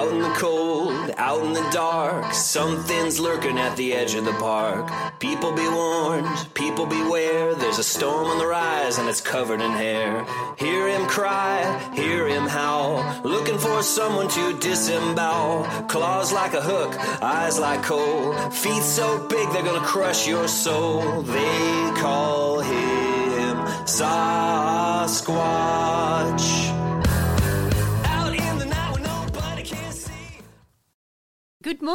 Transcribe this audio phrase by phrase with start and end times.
[0.00, 4.32] Out in the cold, out in the dark, something's lurking at the edge of the
[4.32, 4.90] park.
[5.18, 7.54] People be warned, people beware.
[7.54, 10.24] There's a storm on the rise and it's covered in hair.
[10.56, 15.64] Hear him cry, hear him howl, looking for someone to disembowel.
[15.88, 21.20] Claws like a hook, eyes like coal, feet so big they're gonna crush your soul.
[21.20, 25.59] They call him Sasquatch.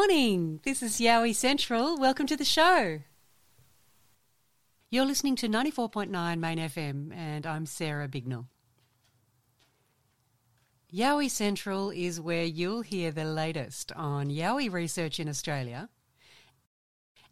[0.08, 0.60] Morning.
[0.62, 1.98] This is Yowie Central.
[1.98, 3.00] Welcome to the show.
[4.92, 8.46] You're listening to 94.9 Main FM, and I'm Sarah Bignell.
[10.94, 15.90] Yowie Central is where you'll hear the latest on Yowie research in Australia,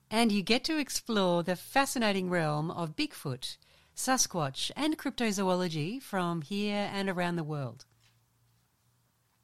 [0.09, 3.57] and you get to explore the fascinating realm of Bigfoot,
[3.95, 7.85] Sasquatch, and cryptozoology from here and around the world.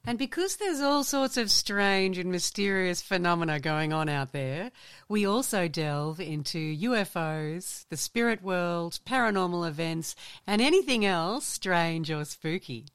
[0.06, 4.72] And because there's all sorts of strange and mysterious phenomena going on out there,
[5.08, 10.16] we also delve into UFOs, the spirit world, paranormal events,
[10.46, 12.86] and anything else strange or spooky.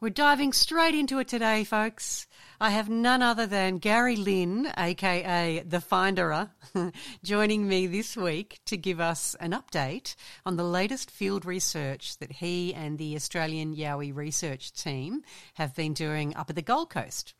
[0.00, 2.26] We're diving straight into it today, folks.
[2.62, 6.50] I have none other than Gary Lynn, aka The Finderer,
[7.24, 10.14] joining me this week to give us an update
[10.46, 15.24] on the latest field research that he and the Australian Yowie research team
[15.54, 17.34] have been doing up at the Gold Coast.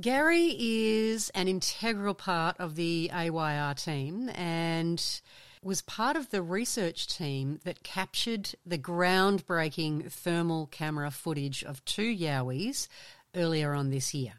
[0.00, 5.20] Gary is an integral part of the AYR team and
[5.64, 12.14] was part of the research team that captured the groundbreaking thermal camera footage of two
[12.14, 12.86] Yowies
[13.34, 14.34] earlier on this year.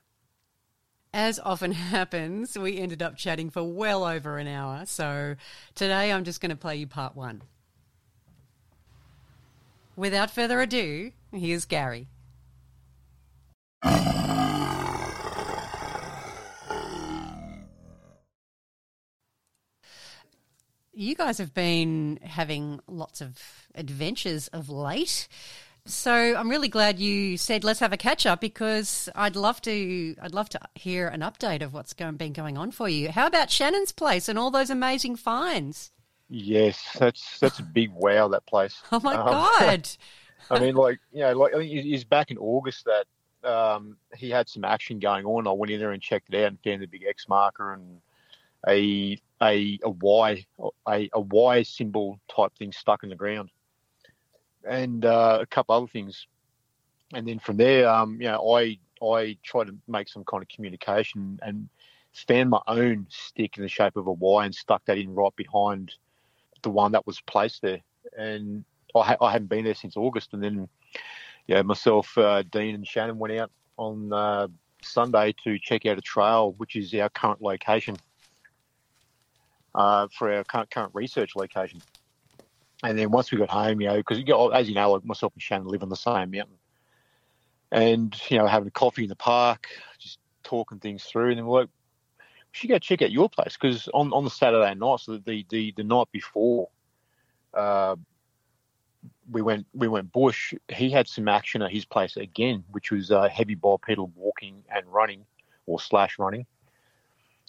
[1.11, 5.35] As often happens, we ended up chatting for well over an hour, so
[5.73, 7.41] today I'm just going to play you part one.
[9.95, 12.07] Without further ado, here's Gary.
[20.95, 23.39] You guys have been having lots of
[23.75, 25.27] adventures of late.
[25.85, 30.15] So I'm really glad you said let's have a catch up because I'd love to
[30.21, 33.11] I'd love to hear an update of what's going, been going on for you.
[33.11, 35.91] How about Shannon's place and all those amazing finds?
[36.29, 38.27] Yes, that's that's a big wow.
[38.29, 38.83] That place.
[38.91, 39.25] Oh my Um,
[39.59, 39.89] god.
[40.49, 43.05] I mean, like you know, like I think it was back in August that
[43.47, 45.47] um, he had some action going on.
[45.47, 48.01] I went in there and checked it out and found the big X marker and
[48.67, 50.45] a a a Y
[50.87, 53.49] a, a Y symbol type thing stuck in the ground,
[54.67, 56.27] and uh, a couple other things.
[57.13, 60.49] And then from there, um, you know, I I tried to make some kind of
[60.49, 61.69] communication and
[62.13, 65.35] found my own stick in the shape of a Y and stuck that in right
[65.35, 65.93] behind
[66.61, 67.81] the one that was placed there.
[68.17, 68.63] And
[68.95, 70.69] I, ha- I hadn't been there since August, and then
[71.47, 74.47] yeah, myself, uh, Dean, and Shannon went out on uh,
[74.81, 77.97] Sunday to check out a trail, which is our current location
[79.75, 81.81] uh, for our current, current research location.
[82.83, 84.17] And then once we got home, you know, because
[84.53, 86.57] as you know, like myself and Shannon live on the same mountain,
[87.71, 89.67] and you know, having a coffee in the park,
[89.99, 91.69] just talking things through, and then we're like,
[92.19, 95.45] we should go check out your place because on, on the Saturday night, so the
[95.49, 96.69] the the night before,
[97.53, 97.95] uh,
[99.31, 100.53] we went we went bush.
[100.71, 104.85] He had some action at his place again, which was uh, heavy bipedal walking and
[104.87, 105.25] running,
[105.65, 106.45] or slash running.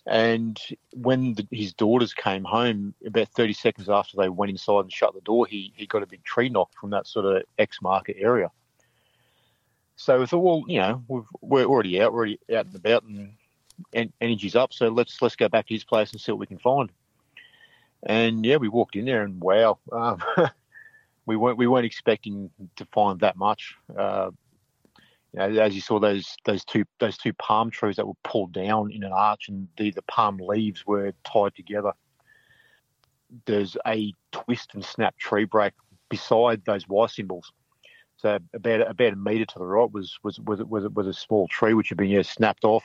[0.07, 0.61] And
[0.93, 5.15] when the, his daughters came home, about 30 seconds after they went inside and shut
[5.15, 8.17] the door, he, he got a big tree knock from that sort of X market
[8.19, 8.51] area.
[9.97, 13.03] So we thought, well, you know, we are already out, we're already out and about,
[13.05, 13.33] and,
[13.95, 14.73] and energy's up.
[14.73, 16.91] So let's let's go back to his place and see what we can find.
[18.03, 20.23] And yeah, we walked in there, and wow, um,
[21.27, 23.75] we weren't we weren't expecting to find that much.
[23.97, 24.31] Uh,
[25.37, 29.05] as you saw those those two those two palm trees that were pulled down in
[29.05, 31.93] an arch, and the the palm leaves were tied together.
[33.45, 35.75] There's a twist and snap tree break
[36.09, 37.53] beside those Y symbols.
[38.17, 41.49] So about about a metre to the right was was was was, was a small
[41.49, 42.85] tree which had been snapped off,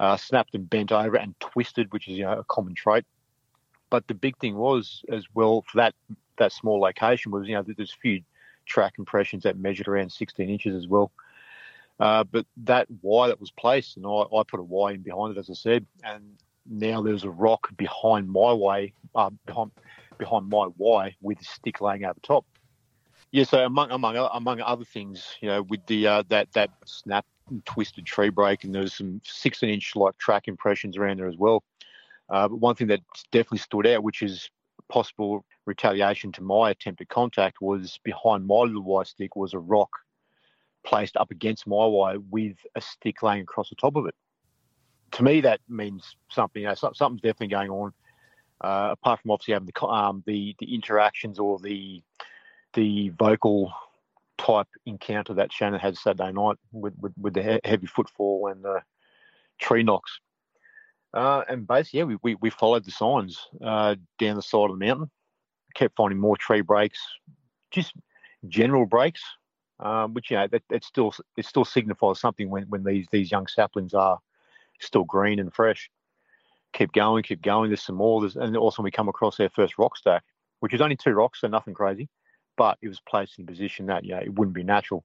[0.00, 3.04] uh, snapped and bent over and twisted, which is you know, a common trait.
[3.90, 5.94] But the big thing was as well for that
[6.38, 8.22] that small location was you know there's a few
[8.64, 11.12] track impressions that measured around 16 inches as well.
[12.00, 15.36] Uh, but that Y that was placed, and I, I put a Y in behind
[15.36, 16.24] it, as I said, and
[16.66, 19.70] now there's a rock behind my way, uh, behind
[20.18, 22.44] behind my Y with a stick laying over top.
[23.30, 27.24] Yeah, so among among among other things, you know, with the uh, that that snap
[27.50, 31.36] and twisted tree break, and there's some 16 inch like track impressions around there as
[31.36, 31.62] well.
[32.28, 33.00] Uh, but one thing that
[33.30, 34.50] definitely stood out, which is
[34.88, 39.90] possible retaliation to my attempted contact, was behind my little Y stick was a rock
[40.84, 44.14] placed up against my wire with a stick laying across the top of it.
[45.12, 46.62] To me, that means something.
[46.62, 47.92] You know, something's definitely going on.
[48.60, 52.02] Uh, apart from obviously having the, um, the the interactions or the
[52.74, 53.72] the vocal
[54.38, 58.64] type encounter that Shannon had Saturday night with with, with the he- heavy footfall and
[58.64, 58.82] the
[59.58, 60.20] tree knocks.
[61.14, 64.78] Uh, and basically, yeah, we, we, we, followed the signs uh, down the side of
[64.78, 65.10] the mountain,
[65.74, 66.98] kept finding more tree breaks,
[67.70, 67.92] just
[68.48, 69.22] general breaks,
[69.82, 73.30] um, which you know that it still it still signifies something when, when these these
[73.30, 74.18] young saplings are
[74.80, 75.90] still green and fresh.
[76.72, 77.68] Keep going, keep going.
[77.68, 78.20] There's some more.
[78.20, 80.22] There's, and also we come across our first rock stack,
[80.60, 82.08] which is only two rocks, so nothing crazy,
[82.56, 85.04] but it was placed in a position that you know it wouldn't be natural.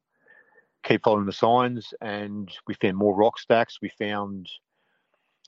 [0.84, 3.80] Keep following the signs, and we found more rock stacks.
[3.82, 4.48] We found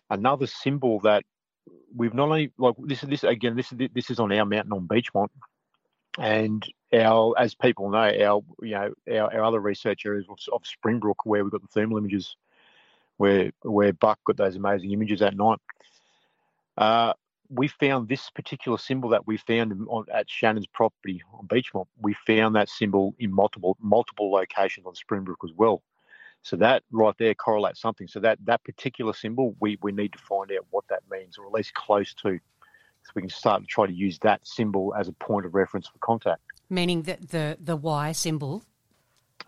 [0.10, 1.24] another symbol that
[1.96, 4.74] we've not only like this is this again this is this is on our mountain
[4.74, 5.30] on Beechmont,
[6.18, 11.26] and our as people know our you know our, our other research areas of, Springbrook
[11.26, 12.36] where we've got the thermal images,
[13.18, 15.60] where where Buck got those amazing images at night.
[16.78, 17.14] Uh,
[17.50, 21.88] we found this particular symbol that we found on, at Shannon's property on Beechmont.
[22.00, 25.82] We found that symbol in multiple multiple locations on Springbrook as well.
[26.42, 28.08] So that right there correlates something.
[28.08, 31.46] So that that particular symbol, we we need to find out what that means, or
[31.46, 32.40] at least close to,
[33.10, 35.88] so we can start to try to use that symbol as a point of reference
[35.88, 36.42] for contact.
[36.70, 38.62] Meaning that the the Y symbol.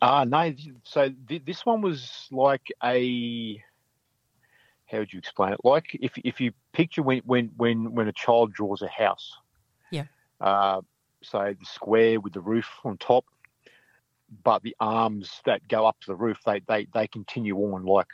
[0.02, 0.54] Ah, uh, no.
[0.84, 3.63] So th- this one was like a.
[4.88, 5.60] How would you explain it?
[5.63, 9.31] Like if if you picture when when when when a child draws a house.
[9.92, 10.06] Yeah.
[10.40, 10.81] Uh,
[11.22, 13.25] so the square with the roof on top,
[14.44, 18.07] but the arms that go up to the roof, they they they continue on like,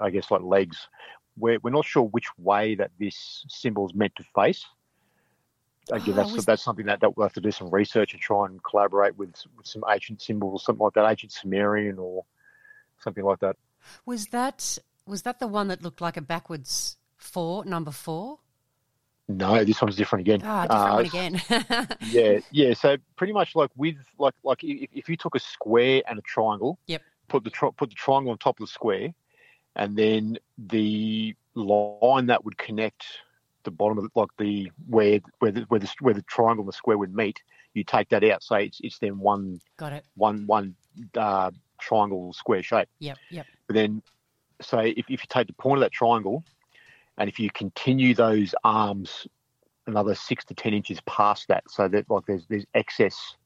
[0.00, 0.88] I guess like legs.
[1.36, 4.64] We're we're not sure which way that this symbol is meant to face.
[5.90, 8.46] Again, oh, that's that's something that, that we'll have to do some research and try
[8.46, 12.24] and collaborate with, with some ancient symbols, something like that, ancient Sumerian or
[13.00, 13.56] something like that.
[14.06, 18.38] Was that was that the one that looked like a backwards four, number four?
[19.28, 20.42] No, this one's different again.
[20.44, 21.88] Ah, oh, different uh, one again.
[22.10, 22.74] yeah, yeah.
[22.74, 26.22] So pretty much like with like like if, if you took a square and a
[26.22, 27.02] triangle, yep.
[27.28, 29.14] Put the tri- put the triangle on top of the square,
[29.76, 33.04] and then the line that would connect
[33.64, 36.68] the bottom of the, like the where where the, where the where the triangle and
[36.68, 37.42] the square would meet,
[37.74, 38.42] you take that out.
[38.42, 39.60] So it's it's then one.
[39.76, 40.04] Got it.
[40.16, 40.74] One one
[41.16, 41.50] uh,
[41.80, 42.88] triangle square shape.
[42.98, 43.18] Yep.
[43.30, 43.46] Yep.
[43.66, 44.02] But then,
[44.60, 46.44] so if if you take the point of that triangle
[47.18, 49.26] and if you continue those arms
[49.86, 53.36] another six to ten inches past that, so that like there's there's excess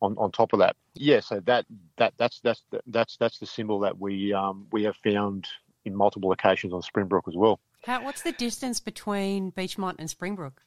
[0.00, 0.76] on, on top of that.
[0.94, 4.96] Yeah, so that that that's that's that's that's the symbol that we um, we have
[4.96, 5.48] found
[5.84, 7.60] in multiple locations on Springbrook as well.
[7.84, 10.62] How, what's the distance between Beechmont and Springbrook?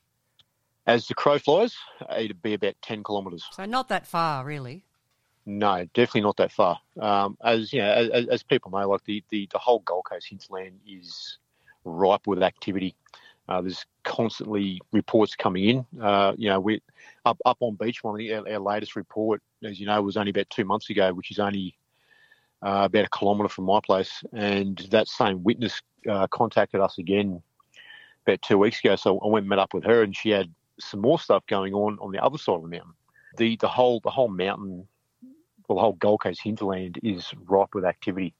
[0.87, 1.75] As the crow flies,
[2.17, 3.45] it'd be about ten kilometres.
[3.51, 4.85] So not that far, really.
[5.45, 6.79] No, definitely not that far.
[6.99, 10.27] Um, as you know, as, as, people know, like the, the, the whole Gold Coast
[10.29, 11.39] hinterland is
[11.83, 12.95] ripe with activity.
[13.49, 15.85] Uh, there's constantly reports coming in.
[16.01, 16.81] Uh, you know, we
[17.25, 18.31] up up on Beechmont.
[18.33, 21.39] Our, our, latest report, as you know, was only about two months ago, which is
[21.39, 21.77] only
[22.63, 24.23] uh, about a kilometre from my place.
[24.33, 27.41] And that same witness uh, contacted us again
[28.25, 28.95] about two weeks ago.
[28.95, 31.73] So I went and met up with her, and she had some more stuff going
[31.73, 32.93] on on the other side of the mountain.
[33.37, 34.87] the the whole the whole mountain,
[35.67, 38.33] well, the whole Gold Coast hinterland is ripe with activity.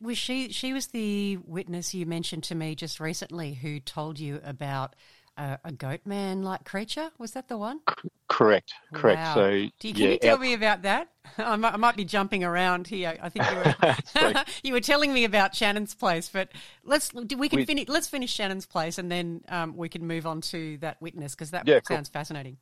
[0.00, 0.50] Was she?
[0.52, 4.94] She was the witness you mentioned to me just recently, who told you about
[5.36, 7.10] a, a goat man like creature.
[7.18, 7.80] Was that the one?
[8.28, 9.18] Correct, correct.
[9.20, 9.34] Wow.
[9.34, 11.08] So, Do you, can yeah, you tell out- me about that?
[11.36, 13.18] I might, I might be jumping around here.
[13.20, 16.48] I think you were you were telling me about Shannon's place, but
[16.84, 17.88] let's we can We- finish.
[17.88, 21.50] Let's finish Shannon's place, and then um, we can move on to that witness because
[21.50, 21.96] that Yeah, cool.
[21.96, 22.56] sounds fascinating.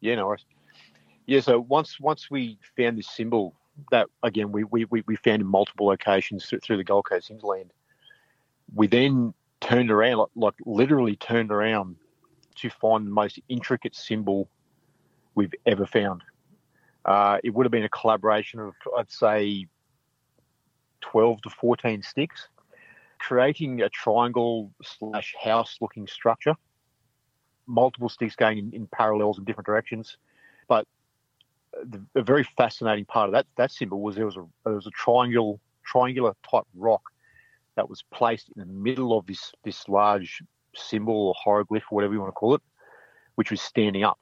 [0.00, 0.44] Yeah, no worries.
[1.26, 3.54] Yeah, so once once we found this symbol,
[3.90, 7.72] that again we we, we found in multiple locations through, through the Gold Coast hinterland.
[8.74, 11.96] We then turned around, like, like literally turned around,
[12.56, 14.48] to find the most intricate symbol
[15.34, 16.22] we've ever found.
[17.04, 19.66] Uh, it would have been a collaboration of, I'd say,
[21.00, 22.48] twelve to fourteen sticks,
[23.18, 26.54] creating a triangle slash house looking structure
[27.70, 30.16] multiple sticks going in, in parallels in different directions.
[30.68, 30.86] But
[31.84, 34.86] the, the very fascinating part of that that symbol was there was a there was
[34.86, 37.02] a triangle triangular type rock
[37.76, 40.42] that was placed in the middle of this this large
[40.74, 42.62] symbol or hieroglyph whatever you want to call it,
[43.36, 44.18] which was standing up.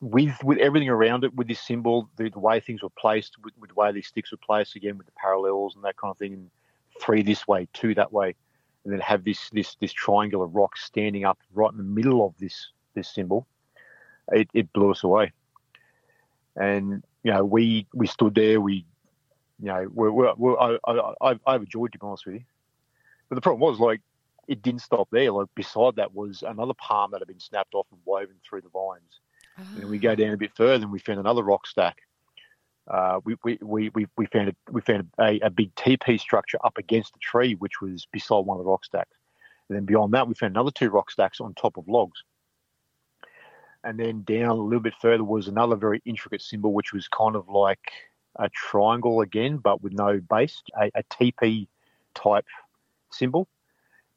[0.00, 3.54] With with everything around it, with this symbol, the, the way things were placed, with,
[3.58, 6.18] with the way these sticks were placed, again with the parallels and that kind of
[6.18, 6.50] thing, and
[7.00, 8.34] three this way, two that way,
[8.84, 12.34] and then have this this this triangular rock standing up right in the middle of
[12.38, 13.46] this this symbol,
[14.32, 15.32] it, it blew us away.
[16.56, 18.84] And you know, we we stood there, we
[19.60, 22.44] you know, we're, we're, we're, I, I, I I overjoyed to be honest with you.
[23.28, 24.00] But the problem was like
[24.48, 25.32] it didn't stop there.
[25.32, 28.68] Like beside that was another palm that had been snapped off and woven through the
[28.68, 29.20] vines.
[29.80, 31.98] And we go down a bit further and we found another rock stack.
[32.86, 36.58] Uh, we, we, we, we, we found, a, we found a, a big TP structure
[36.64, 39.16] up against the tree, which was beside one of the rock stacks.
[39.68, 42.22] And then beyond that, we found another two rock stacks on top of logs.
[43.84, 47.36] And then down a little bit further was another very intricate symbol, which was kind
[47.36, 47.90] of like
[48.36, 51.68] a triangle again, but with no base, a, a TP
[52.14, 52.46] type
[53.12, 53.46] symbol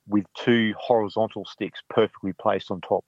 [0.08, 3.04] with two horizontal sticks perfectly placed on top.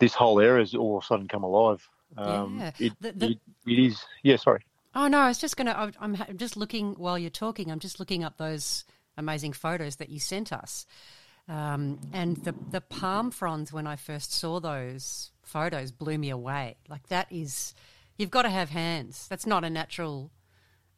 [0.00, 1.86] This whole area has all of a sudden come alive.
[2.16, 2.70] Um, Yeah.
[2.78, 4.64] it, The- the- it, it is, yeah, sorry.
[4.94, 5.72] Oh no, I was just gonna.
[5.72, 7.70] I'm- I'm just looking while you're talking.
[7.70, 8.84] I'm just looking up those
[9.16, 10.86] amazing photos that you sent us,
[11.48, 13.72] um, and the the palm fronds.
[13.72, 16.76] When I first saw those photos, blew me away.
[16.88, 17.74] Like that is,
[18.16, 19.26] you've got to have hands.
[19.28, 20.30] That's not a natural.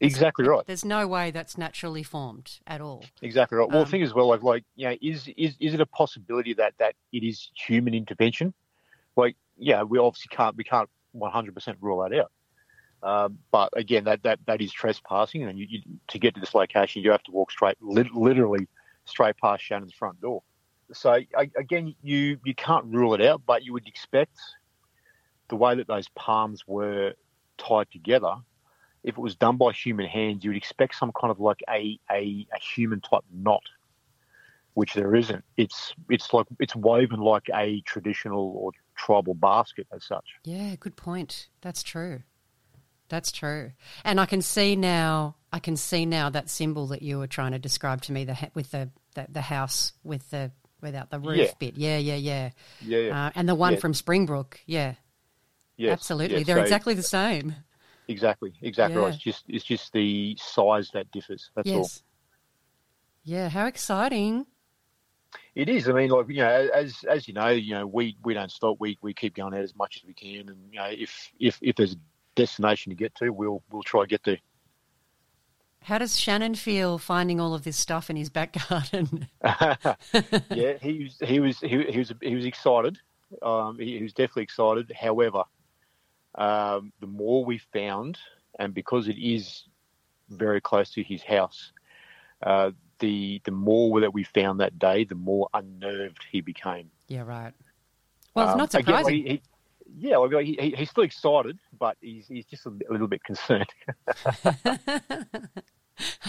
[0.02, 0.64] Exactly right.
[0.66, 3.04] There's no way that's naturally formed at all.
[3.20, 3.68] Exactly right.
[3.68, 5.86] Well, Um, the thing as well, like, like, you know, is is is it a
[5.86, 8.54] possibility that that it is human intervention?
[9.14, 12.32] Like, yeah, we obviously can't we can't one hundred percent rule that out.
[13.02, 16.54] Um, but again, that, that that is trespassing, and you, you to get to this
[16.54, 18.68] location, you have to walk straight, lit, literally
[19.10, 20.42] straight past Shannon's front door.
[20.92, 24.36] So I, again, you you can't rule it out, but you would expect
[25.48, 27.12] the way that those palms were
[27.58, 28.34] tied together.
[29.02, 31.98] If it was done by human hands, you would expect some kind of like a,
[32.10, 33.62] a, a human type knot,
[34.74, 35.44] which there isn't.
[35.56, 40.26] It's it's like it's woven like a traditional or tribal basket as such.
[40.44, 41.48] Yeah, good point.
[41.60, 42.22] That's true.
[43.08, 43.72] That's true.
[44.04, 45.36] And I can see now.
[45.52, 48.36] I can see now that symbol that you were trying to describe to me, the
[48.54, 50.50] with the, the the house with the
[50.80, 51.52] without the roof Yeah.
[51.58, 51.76] bit.
[51.76, 52.50] Yeah, yeah, yeah.
[52.80, 53.78] Yeah, yeah, Uh, and the one Yeah.
[53.80, 54.60] from Springbrook.
[54.66, 54.94] Yeah,
[55.76, 56.38] yes, absolutely.
[56.38, 56.46] yes.
[56.46, 57.54] They're So- exactly the same.
[58.08, 59.12] exactly exactly right.
[59.14, 61.50] It's just it's just the size that differs.
[61.54, 61.90] That's all.
[63.24, 63.48] Yeah.
[63.48, 64.46] How exciting.
[65.54, 65.88] It is.
[65.88, 68.76] I mean, like you know, as as you know, you know, we, we don't stop.
[68.80, 71.58] We we keep going out as much as we can, and you know, if if
[71.62, 71.98] if there's a
[72.34, 74.38] destination to get to, we'll we'll try to get there.
[75.84, 79.28] How does Shannon feel finding all of this stuff in his back garden?
[80.50, 82.98] yeah, he was he was he, he was he was excited.
[83.42, 84.92] Um, he, he was definitely excited.
[84.98, 85.44] However,
[86.36, 88.18] um, the more we found,
[88.58, 89.64] and because it is
[90.28, 91.72] very close to his house,
[92.42, 96.90] uh, the the more that we found that day, the more unnerved he became.
[97.08, 97.54] yeah, right.
[98.34, 99.14] Well, it's Um, not again, surprising.
[99.14, 99.42] he, he,
[99.96, 103.66] yeah, he, he, he's still excited, but he's he's just a, a little bit concerned.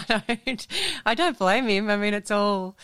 [0.08, 0.66] I don't,
[1.06, 1.88] I don't blame him.
[1.90, 2.76] I mean, it's all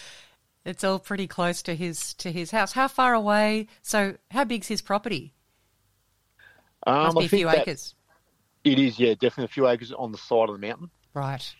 [0.65, 2.73] it's all pretty close to his to his house.
[2.73, 3.69] How far away?
[3.83, 5.35] So, how big's his property?
[7.03, 7.95] Must Um, be I a few acres,
[8.65, 10.91] It is, yeah, definitely a few acres on the side of the mountain.
[11.15, 11.55] right?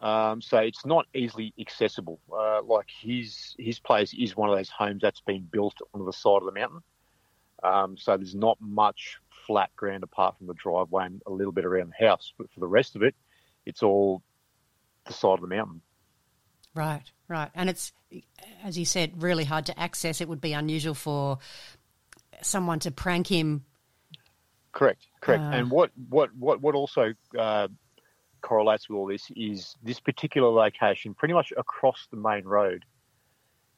[0.00, 2.20] Um, so it's not easily accessible.
[2.32, 6.12] Uh, like his his place is one of those homes that's been built on the
[6.12, 6.80] side of the mountain.
[7.62, 11.64] Um, so there's not much flat ground apart from the driveway and a little bit
[11.64, 12.32] around the house.
[12.38, 13.14] But for the rest of it,
[13.66, 14.22] it's all
[15.06, 15.82] the side of the mountain.
[16.74, 17.50] Right, right.
[17.54, 17.92] And it's,
[18.62, 20.20] as you said, really hard to access.
[20.20, 21.38] It would be unusual for
[22.42, 23.64] someone to prank him.
[24.72, 25.42] Correct, correct.
[25.42, 25.50] Uh.
[25.56, 27.66] and what what what what also uh,
[28.40, 32.84] correlates with all this is this particular location, pretty much across the main road,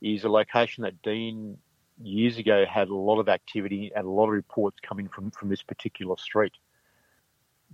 [0.03, 1.57] is a location that Dean
[2.01, 5.49] years ago had a lot of activity and a lot of reports coming from from
[5.49, 6.53] this particular street.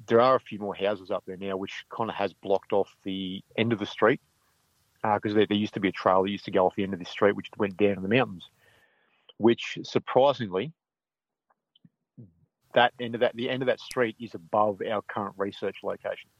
[0.07, 2.95] There are a few more houses up there now, which kind of has blocked off
[3.03, 4.21] the end of the street
[5.03, 6.85] uh, because there, there used to be a trail that used to go off the
[6.85, 8.49] end of the street, which went down in the mountains.
[9.39, 10.73] Which surprisingly,
[12.75, 16.31] that end of that the end of that street is above our current research location.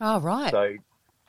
[0.00, 0.50] Oh, right.
[0.50, 0.74] So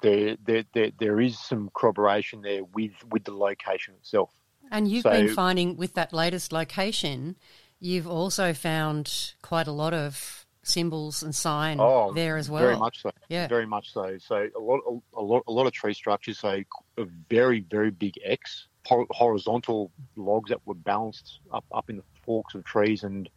[0.02, 4.32] there, there, there, there is some corroboration there with with the location itself.
[4.72, 7.36] And you've so- been finding with that latest location,
[7.80, 12.62] you've also found quite a lot of symbols and sign Oh, there as well.
[12.62, 13.12] Very much so.
[13.28, 13.48] Yeah.
[13.48, 14.18] Very much so.
[14.20, 14.82] So a lot,
[15.16, 16.40] a, lot, a lot of tree structures.
[16.40, 16.62] So
[16.98, 22.56] a very, very big X, horizontal logs that were balanced up, up in the forks
[22.56, 23.30] of trees, and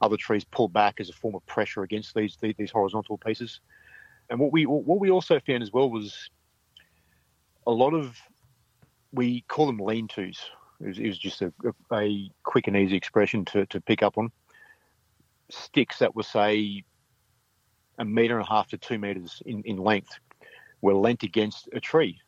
[0.00, 3.60] other trees pulled back as a form of pressure against these these, these horizontal pieces.
[4.30, 6.30] And what we what we also found as well was
[7.66, 8.18] a lot of
[9.12, 10.40] we call them lean-tos.
[10.82, 11.52] It was, it was just a,
[11.92, 14.32] a, quick and easy expression to, to pick up on.
[15.48, 16.84] Sticks that were say
[17.98, 20.18] a meter and a half to two meters in, in length
[20.80, 22.18] were leant against a tree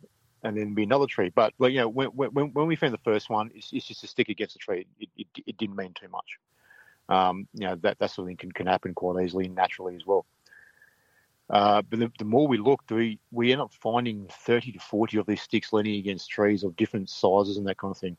[0.43, 1.33] and then be another tree.
[1.35, 4.07] But you know, when, when, when we found the first one, it's, it's just a
[4.07, 4.87] stick against a tree.
[5.01, 6.39] It, it, it didn't mean too much.
[7.09, 9.97] Um, you know, that, that sort of thing can, can happen quite easily and naturally
[9.97, 10.27] as well.
[11.51, 15.19] Uh, but the, the more we looked, we, we end up finding 30 to 40
[15.19, 18.17] of these sticks leaning against trees of different sizes and that kind of thing.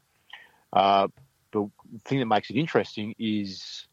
[0.74, 1.08] Uh,
[1.52, 1.70] the
[2.04, 3.88] thing that makes it interesting is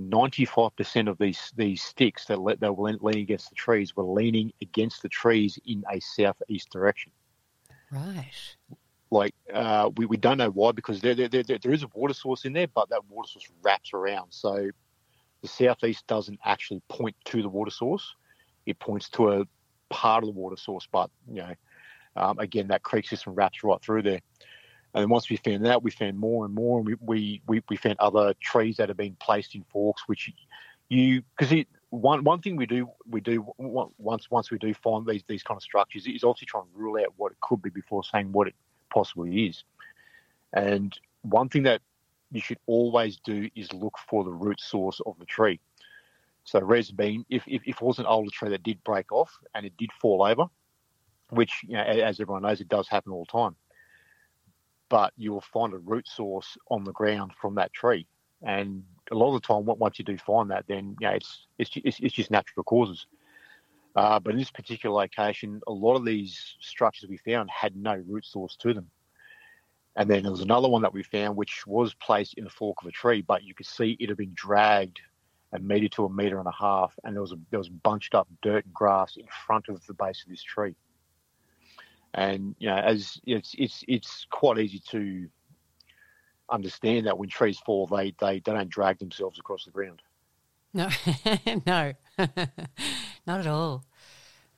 [0.00, 4.52] 95% of these these sticks that, le- that were leaning against the trees were leaning
[4.60, 7.12] against the trees in a southeast direction.
[7.90, 8.56] Right.
[9.10, 12.12] Like uh, we, we don't know why because there, there, there, there is a water
[12.12, 14.32] source in there, but that water source wraps around.
[14.32, 14.68] So
[15.42, 18.14] the southeast doesn't actually point to the water source;
[18.66, 19.44] it points to a
[19.88, 20.88] part of the water source.
[20.90, 21.54] But you know,
[22.16, 24.20] um, again, that creek system wraps right through there.
[24.94, 27.96] And once we found that, we found more and more, and we, we, we, found
[27.98, 30.32] other trees that have been placed in forks, which
[30.88, 35.22] you because one one thing we do we do once once we do find these
[35.26, 38.04] these kind of structures is obviously try and rule out what it could be before
[38.04, 38.54] saying what it
[38.90, 39.64] possibly is.
[40.52, 41.82] And one thing that
[42.32, 45.60] you should always do is look for the root source of the tree.
[46.44, 49.36] So reason being, if, if, if it was an older tree that did break off
[49.54, 50.46] and it did fall over,
[51.30, 53.56] which you know, as everyone knows, it does happen all the time.
[54.88, 58.06] But you will find a root source on the ground from that tree,
[58.42, 61.46] and a lot of the time, once you do find that, then you know, it's
[61.58, 63.06] it's it's, it's just natural causes.
[63.96, 67.94] Uh, but in this particular location, a lot of these structures we found had no
[68.06, 68.90] root source to them.
[69.96, 72.76] And then there was another one that we found which was placed in the fork
[72.82, 75.00] of a tree, but you could see it had been dragged
[75.52, 78.14] a meter to a meter and a half, and there was a, there was bunched
[78.14, 80.74] up dirt and grass in front of the base of this tree.
[82.16, 85.28] And you know, as it's it's it's quite easy to
[86.50, 90.00] understand that when trees fall, they they, they don't drag themselves across the ground.
[90.72, 90.88] No,
[91.66, 91.92] no,
[93.26, 93.84] not at all.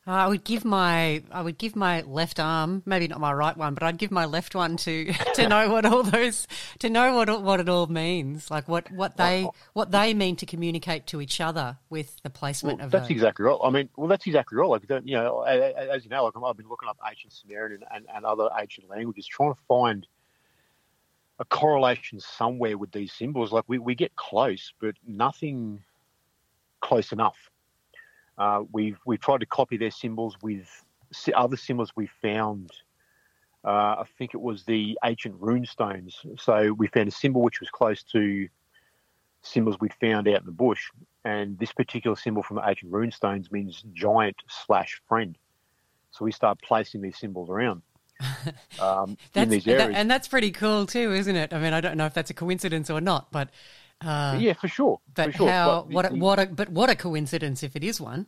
[0.08, 3.54] Uh, I would give my I would give my left arm, maybe not my right
[3.54, 7.14] one, but I'd give my left one to to know what all those to know
[7.14, 11.20] what what it all means, like what what they what they mean to communicate to
[11.20, 13.10] each other with the placement Well, of that's those.
[13.10, 13.58] exactly right.
[13.62, 14.66] I mean, well, that's exactly right.
[14.66, 18.06] Like, you know, as you know, like I've been looking up ancient Sumerian and, and,
[18.16, 20.06] and other ancient languages, trying to find
[21.38, 23.52] a correlation somewhere with these symbols.
[23.52, 25.82] Like, we, we get close, but nothing
[26.80, 27.36] close enough.
[28.38, 30.84] Uh, we've we've tried to copy their symbols with
[31.34, 32.70] other symbols we found.
[33.64, 36.20] Uh, I think it was the ancient rune stones.
[36.38, 38.48] So we found a symbol which was close to
[39.42, 40.90] symbols we'd found out in the bush,
[41.24, 45.36] and this particular symbol from the ancient rune stones means giant slash friend.
[46.12, 47.82] So we start placing these symbols around
[48.80, 49.96] um, in these that- areas.
[49.96, 51.52] and that's pretty cool too, isn't it?
[51.52, 53.50] I mean, I don't know if that's a coincidence or not, but
[54.00, 55.00] uh, yeah, for sure.
[55.14, 55.50] but for sure.
[55.50, 58.26] how But what a, the- what a but what a coincidence if it is one.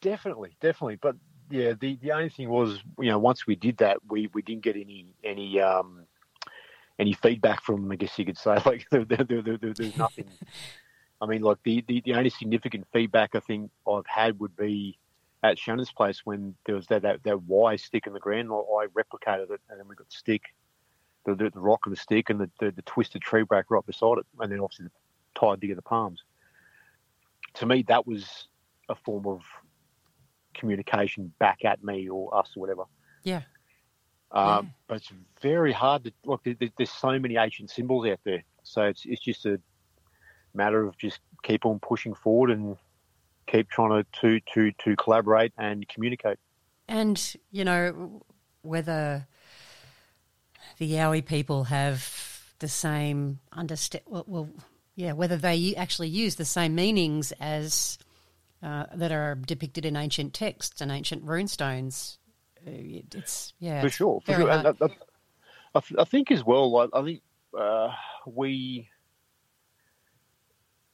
[0.00, 0.96] Definitely, definitely.
[0.96, 1.16] But
[1.50, 4.62] yeah, the, the only thing was, you know, once we did that, we, we didn't
[4.62, 6.04] get any any um,
[6.98, 7.90] any feedback from.
[7.90, 10.26] I guess you could say like there, there, there, there, there's nothing.
[11.20, 14.98] I mean, like the, the, the only significant feedback I think I've had would be
[15.42, 18.50] at Shannon's place when there was that that, that Y stick in the ground.
[18.52, 20.42] I, I replicated it, and then we got the stick,
[21.24, 23.84] the, the, the rock and the stick, and the, the, the twisted tree bark right
[23.86, 24.90] beside it, and then obviously the
[25.40, 26.22] tied together palms.
[27.54, 28.48] To me, that was
[28.88, 29.40] a form of
[30.54, 32.84] communication back at me or us or whatever.
[33.22, 33.42] Yeah.
[34.32, 34.70] Um, Yeah.
[34.88, 36.42] But it's very hard to look.
[36.44, 39.60] There, there- there's so many ancient symbols out there, So it's it's just a
[40.54, 42.76] matter of just keep on pushing forward and
[43.46, 46.38] keep trying to to to, to collaborate and communicate.
[46.88, 48.22] And you know
[48.62, 49.26] whether
[50.78, 54.48] the Yowie people have the same understand well, well,
[54.96, 57.98] yeah, whether they actually use the same meanings as
[58.62, 62.18] uh, that are depicted in ancient texts and ancient runestones.
[62.66, 62.70] Uh,
[63.12, 64.20] it's yeah, for sure.
[64.24, 64.50] For sure.
[64.50, 64.66] And,
[65.74, 66.70] I, I, think as well.
[66.70, 67.22] Like, I think
[67.58, 67.90] uh,
[68.26, 68.88] we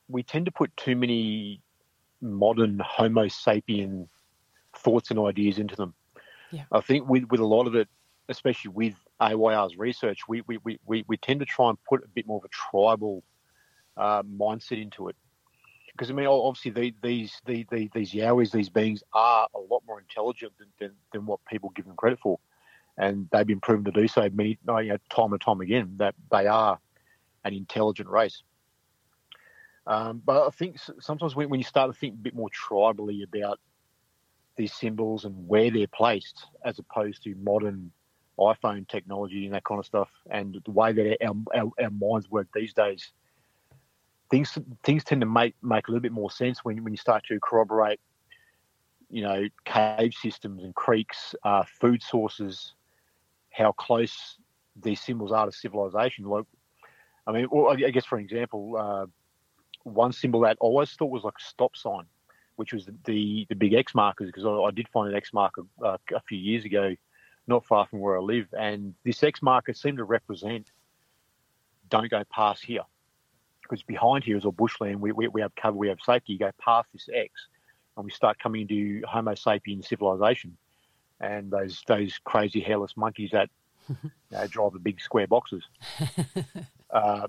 [0.09, 1.61] we tend to put too many
[2.21, 4.09] modern Homo sapien
[4.77, 5.95] thoughts and ideas into them.
[6.51, 6.65] Yeah.
[6.73, 7.89] I think with with a lot of it,
[8.29, 12.27] especially with AYR's research, we we, we, we tend to try and put a bit
[12.27, 13.23] more of a tribal
[13.97, 15.17] uh, mindset into it.
[15.93, 19.83] Because I mean, obviously, the, these the, the, these Yowies, these beings, are a lot
[19.87, 22.39] more intelligent than, than, than, what people give them credit for,
[22.97, 26.15] and they've been proven to do so many you know, time and time again that
[26.31, 26.79] they are
[27.45, 28.43] an intelligent race.
[29.87, 33.25] Um, but I think sometimes when, when you start to think a bit more tribally
[33.25, 33.59] about
[34.57, 37.91] these symbols and where they're placed, as opposed to modern
[38.41, 42.31] iPhone technology and that kind of stuff, and the way that our, our, our minds
[42.31, 43.13] work these days,
[44.31, 47.23] things things tend to make make a little bit more sense when when you start
[47.29, 48.01] to corroborate,
[49.11, 52.75] you know, cave systems and creeks, uh, food sources,
[53.51, 54.39] how close
[54.81, 56.25] these symbols are to civilization.
[56.25, 56.45] Like,
[57.27, 59.07] I mean, I guess for example, uh,
[59.83, 62.05] one symbol that I always thought was like a stop sign,
[62.57, 65.33] which was the the, the big X markers, because I, I, did find an X
[65.33, 66.95] marker uh, a few years ago,
[67.51, 70.71] not far from where I live, and this X marker seemed to represent
[71.91, 72.85] don't go past here
[73.63, 75.01] because behind here is all bushland.
[75.01, 76.33] We, we, we have cover, we have safety.
[76.33, 77.31] You go past this X,
[77.97, 80.57] and we start coming into Homo sapien civilization,
[81.21, 83.51] and those those crazy hairless monkeys that
[83.89, 83.97] you
[84.31, 85.65] know, drive the big square boxes.
[86.91, 87.27] uh,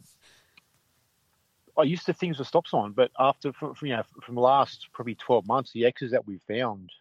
[1.78, 4.36] I used to think it was a stop sign, but after from, you know from
[4.36, 6.92] the last probably twelve months, the X's that we've found,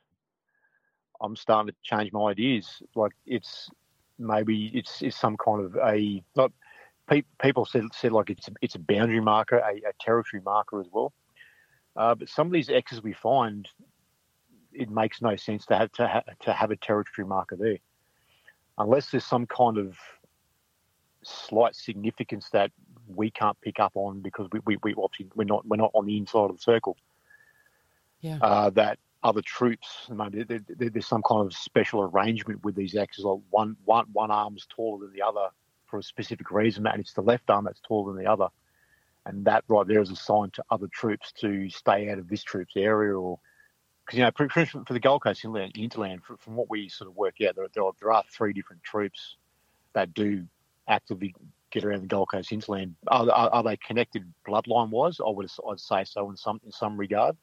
[1.21, 2.83] I'm starting to change my ideas.
[2.95, 3.71] Like it's
[4.19, 6.53] maybe it's, it's some kind of a not
[7.43, 10.87] people said said like it's a, it's a boundary marker, a, a territory marker as
[10.93, 11.13] well.
[11.97, 13.69] Uh, but some of these X's we find,
[14.73, 17.79] it makes no sense to have to, ha- to have a territory marker there,
[18.79, 19.97] unless there's some kind of
[21.23, 22.71] slight significance that
[23.09, 26.07] we can't pick up on because we, we, we obviously we're not we're not on
[26.07, 26.97] the inside of the circle.
[28.21, 28.39] Yeah.
[28.41, 32.97] Uh, that other troops, maybe there, there, there's some kind of special arrangement with these
[32.97, 35.49] axes, like one one one arm's taller than the other,
[35.87, 38.49] for a specific reason, and it's the left arm that's taller than the other.
[39.27, 42.43] And that right there is a sign to other troops to stay out of this
[42.43, 43.39] troop's area or
[44.07, 47.17] because you know for, for the Gold Coast hinterland, hinterland from what we sort of
[47.17, 49.37] work out, there, there, are, there are three different troops
[49.93, 50.47] that do
[50.89, 51.35] actively
[51.71, 52.97] get around the Gold Coast hinterland.
[53.09, 55.21] Are, are, are they connected bloodline wise?
[55.21, 57.37] I would I'd say so in some in some regard.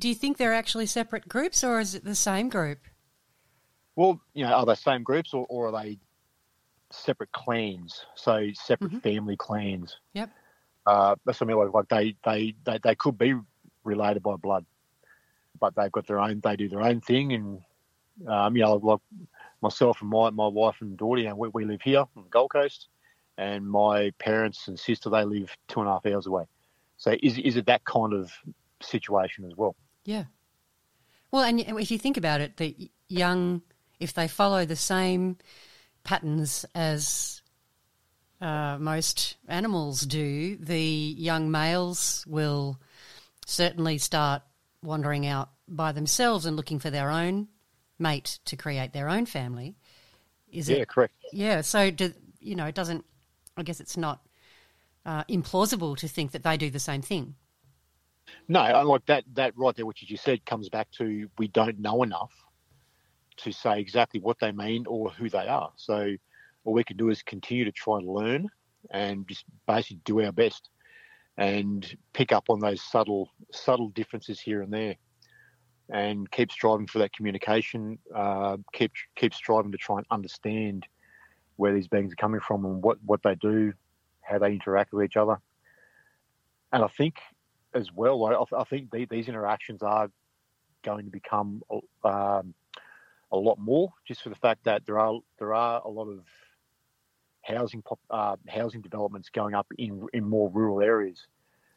[0.00, 2.78] Do you think they're actually separate groups, or is it the same group?
[3.96, 5.98] Well, you know, are they same groups, or, or are they
[6.90, 8.98] separate clans, so separate mm-hmm.
[8.98, 9.98] family clans.
[10.14, 10.30] Yep.
[10.86, 11.58] Uh, that's what I mean.
[11.58, 13.34] Like, like they, they, they, they could be
[13.84, 14.64] related by blood,
[15.58, 16.40] but they've got their own.
[16.40, 17.60] They do their own thing, and
[18.28, 19.00] um, you know, like
[19.62, 22.30] myself and my my wife and daughter, you know, we, we live here on the
[22.30, 22.88] Gold Coast,
[23.38, 26.44] and my parents and sister they live two and a half hours away.
[26.96, 28.32] So is is it that kind of
[28.82, 29.76] situation as well?
[30.04, 30.24] Yeah.
[31.30, 33.62] Well, and if you think about it, the young,
[33.98, 35.36] if they follow the same
[36.02, 37.42] patterns as
[38.40, 42.80] uh, most animals do, the young males will
[43.46, 44.42] certainly start
[44.82, 47.48] wandering out by themselves and looking for their own
[47.98, 49.76] mate to create their own family.
[50.50, 50.88] Is yeah, it?
[50.88, 51.14] correct.
[51.32, 53.04] Yeah, so do, you know, it doesn't.
[53.56, 54.20] I guess it's not
[55.04, 57.34] uh, implausible to think that they do the same thing.
[58.48, 59.24] No, like that.
[59.34, 62.32] That right there, which you said, comes back to we don't know enough
[63.38, 65.72] to say exactly what they mean or who they are.
[65.76, 66.14] So
[66.64, 68.48] all we can do is continue to try and learn
[68.90, 70.68] and just basically do our best
[71.36, 74.96] and pick up on those subtle subtle differences here and there
[75.92, 80.86] and keep striving for that communication uh, keep keep striving to try and understand
[81.56, 83.72] where these beings are coming from and what what they do
[84.22, 85.38] how they interact with each other
[86.72, 87.16] and i think
[87.74, 90.10] as well i, I think these interactions are
[90.82, 91.62] going to become
[92.04, 92.54] um,
[93.32, 96.24] a lot more, just for the fact that there are there are a lot of
[97.42, 101.26] housing pop, uh, housing developments going up in in more rural areas,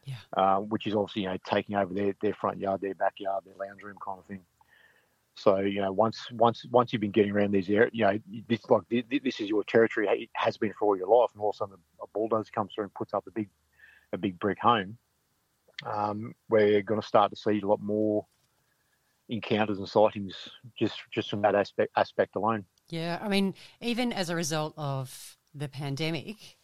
[0.06, 0.15] yeah.
[0.36, 3.56] uh, which is obviously you know taking over their, their front yard, their backyard, their
[3.56, 4.41] lounge room kind of thing.
[5.36, 8.69] So you know, once once once you've been getting around these areas, you know, this
[8.69, 10.08] like this is your territory.
[10.10, 12.73] It has been for all your life, and all of a sudden a bulldozer comes
[12.73, 13.49] through and puts up a big
[14.12, 14.97] a big brick home.
[15.86, 18.26] Um, we're going to start to see a lot more
[19.30, 20.36] encounters and sightings
[20.78, 22.65] just just from that aspect aspect alone.
[22.89, 26.58] Yeah, I mean, even as a result of the pandemic,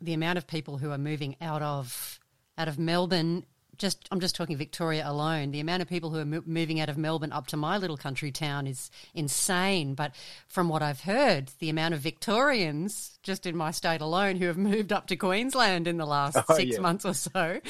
[0.00, 2.20] the amount of people who are moving out of
[2.58, 3.46] out of Melbourne
[3.78, 5.50] just I'm just talking Victoria alone.
[5.50, 7.96] The amount of people who are mo- moving out of Melbourne up to my little
[7.96, 9.94] country town is insane.
[9.94, 10.14] But
[10.48, 14.58] from what I've heard, the amount of Victorians just in my state alone who have
[14.58, 16.80] moved up to Queensland in the last oh, six yeah.
[16.80, 17.60] months or so.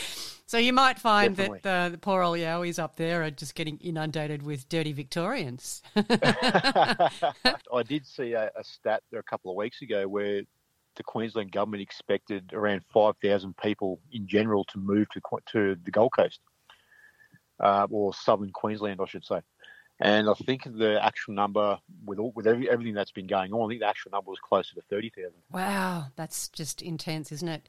[0.46, 1.60] So you might find Definitely.
[1.62, 5.82] that the poor old Yowies up there are just getting inundated with dirty Victorians.
[5.96, 10.42] I did see a, a stat there a couple of weeks ago where
[10.96, 15.20] the Queensland government expected around 5,000 people in general to move to
[15.52, 16.40] to the Gold Coast,
[17.60, 19.40] uh, or southern Queensland, I should say.
[20.00, 23.66] And I think the actual number, with all, with every, everything that's been going on,
[23.66, 25.32] I think the actual number was closer to 30,000.
[25.52, 27.68] Wow, that's just intense, isn't it?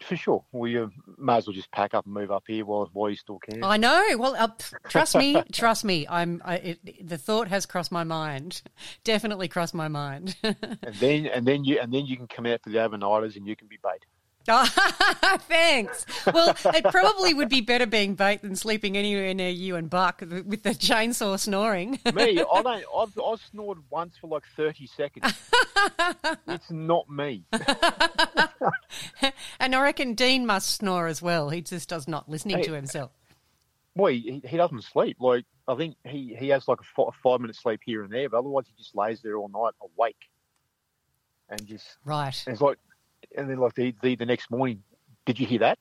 [0.00, 0.44] For sure.
[0.52, 3.16] Well, you may as well just pack up and move up here while, while you
[3.16, 3.64] still can.
[3.64, 4.04] I know.
[4.18, 4.48] Well, uh,
[4.88, 6.06] trust me, trust me.
[6.08, 6.42] I'm.
[6.44, 8.62] I, it, the thought has crossed my mind.
[9.04, 10.36] Definitely crossed my mind.
[10.42, 13.46] and then, and then you, and then you can come out for the overnighters and
[13.46, 14.04] you can be bait.
[15.48, 16.06] Thanks.
[16.32, 20.20] Well, it probably would be better being bait than sleeping anywhere near you and Buck
[20.20, 21.92] with the chainsaw snoring.
[22.14, 22.66] me, I don't.
[22.66, 25.32] I've, I've snored once for like thirty seconds.
[26.48, 27.44] it's not me.
[29.60, 31.50] and I reckon Dean must snore as well.
[31.50, 33.10] He just does not listening hey, to himself.
[33.94, 35.16] Well, he, he doesn't sleep.
[35.20, 38.28] Like I think he, he has like a five, five minute sleep here and there,
[38.28, 40.28] but otherwise he just lays there all night awake
[41.48, 42.42] and just right.
[42.46, 42.78] And it's like
[43.36, 44.82] and then like the, the, the next morning,
[45.24, 45.78] did you hear that?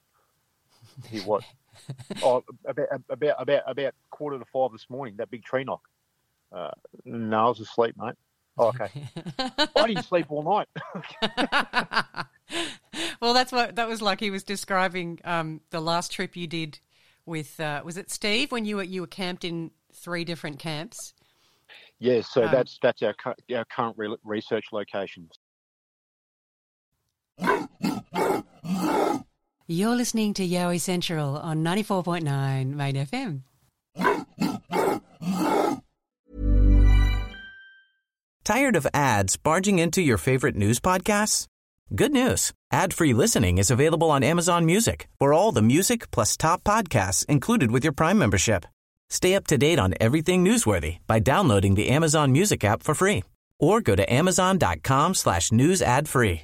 [1.09, 1.43] He what?
[2.23, 5.15] oh, about about about about quarter to five this morning.
[5.17, 5.81] That big tree knock.
[6.51, 6.71] Uh,
[7.03, 8.15] no, I was asleep, mate.
[8.57, 8.89] Oh, okay.
[9.75, 10.67] I didn't sleep all night.
[13.21, 14.19] well, that's what that was like.
[14.21, 16.79] He was describing um, the last trip you did
[17.25, 21.13] with uh, was it Steve when you were you were camped in three different camps.
[21.99, 23.15] Yeah, so um, that's that's our
[23.53, 25.31] our current research locations.
[29.67, 33.41] You're listening to Yowie Central on 94.9 Main FM.
[38.43, 41.47] Tired of ads barging into your favorite news podcasts?
[41.95, 42.53] Good news.
[42.71, 47.71] Ad-free listening is available on Amazon Music for all the music plus top podcasts included
[47.71, 48.67] with your Prime membership.
[49.09, 53.23] Stay up to date on everything newsworthy by downloading the Amazon Music app for free
[53.59, 56.43] or go to amazon.com slash news ad free.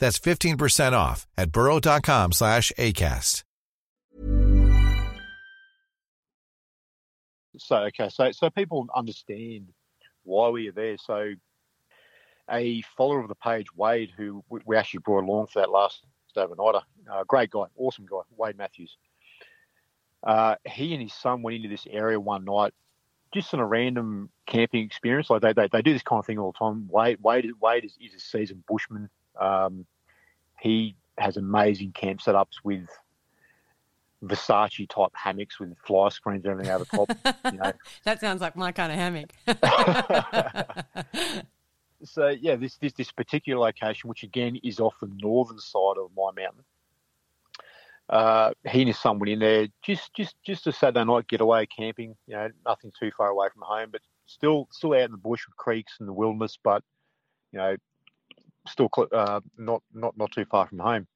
[0.00, 3.44] That's 15% off at burrow.com slash ACAST.
[7.58, 9.68] So, okay, so, so people understand
[10.24, 10.96] why we are there.
[10.98, 11.34] So,
[12.50, 16.02] a follower of the page, Wade, who we actually brought along for that last
[16.36, 16.82] overnighter,
[17.12, 18.96] uh, great guy, awesome guy, Wade Matthews.
[20.22, 22.72] Uh, he and his son went into this area one night
[23.32, 25.30] just on a random camping experience.
[25.30, 26.88] Like they, they, they do this kind of thing all the time.
[26.90, 29.08] Wade, Wade, Wade is, is a seasoned bushman.
[29.40, 29.86] Um,
[30.60, 32.88] he has amazing camp setups with
[34.24, 37.10] Versace type hammocks with fly screens and everything out of the top.
[37.52, 37.72] You know.
[38.04, 39.32] that sounds like my kind of hammock.
[42.04, 46.10] so yeah, this, this this particular location, which again is off the northern side of
[46.16, 46.64] my mountain.
[48.10, 51.66] Uh, he and his son went in there just just just a Saturday night getaway
[51.66, 52.14] camping.
[52.26, 55.46] You know, nothing too far away from home, but still still out in the bush
[55.46, 56.58] with creeks and the wilderness.
[56.62, 56.82] But
[57.52, 57.76] you know,
[58.66, 61.06] still uh, not not not too far from home.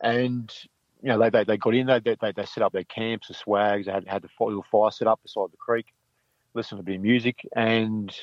[0.00, 0.52] And
[1.02, 1.86] you know, they they, they got in.
[1.86, 3.86] They, they they set up their camps, the swags.
[3.86, 5.86] They had had the little fire set up beside the creek.
[6.54, 8.14] Listen to a bit of music, and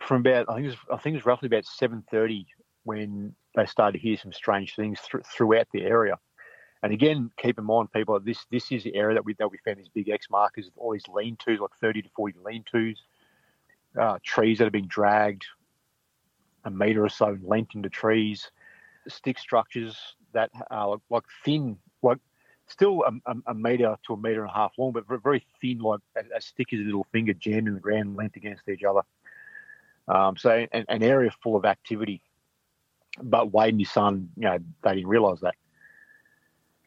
[0.00, 2.46] from about I think it was, I think it was roughly about seven thirty
[2.84, 6.18] when they started to hear some strange things th- throughout the area.
[6.82, 9.58] And again, keep in mind, people, this this is the area that we that we
[9.64, 12.96] found these big X markers, all these lean-tos, like thirty to forty lean-tos,
[14.00, 15.44] uh, trees that have been dragged,
[16.64, 18.50] a metre or so length into trees,
[19.08, 19.96] stick structures
[20.32, 22.18] that are like thin, like
[22.66, 25.78] still a, a, a, meter to a meter and a half long, but very thin,
[25.78, 29.02] like a stick as a little finger jammed in the ground, linked against each other.
[30.08, 32.22] Um, so an, an, area full of activity.
[33.22, 35.54] But Wade and his son, you know, they didn't realise that.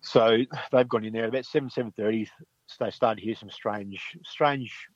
[0.01, 0.37] So
[0.71, 2.29] they've gone in there about seven seven thirty.
[2.79, 4.87] They started to hear some strange strange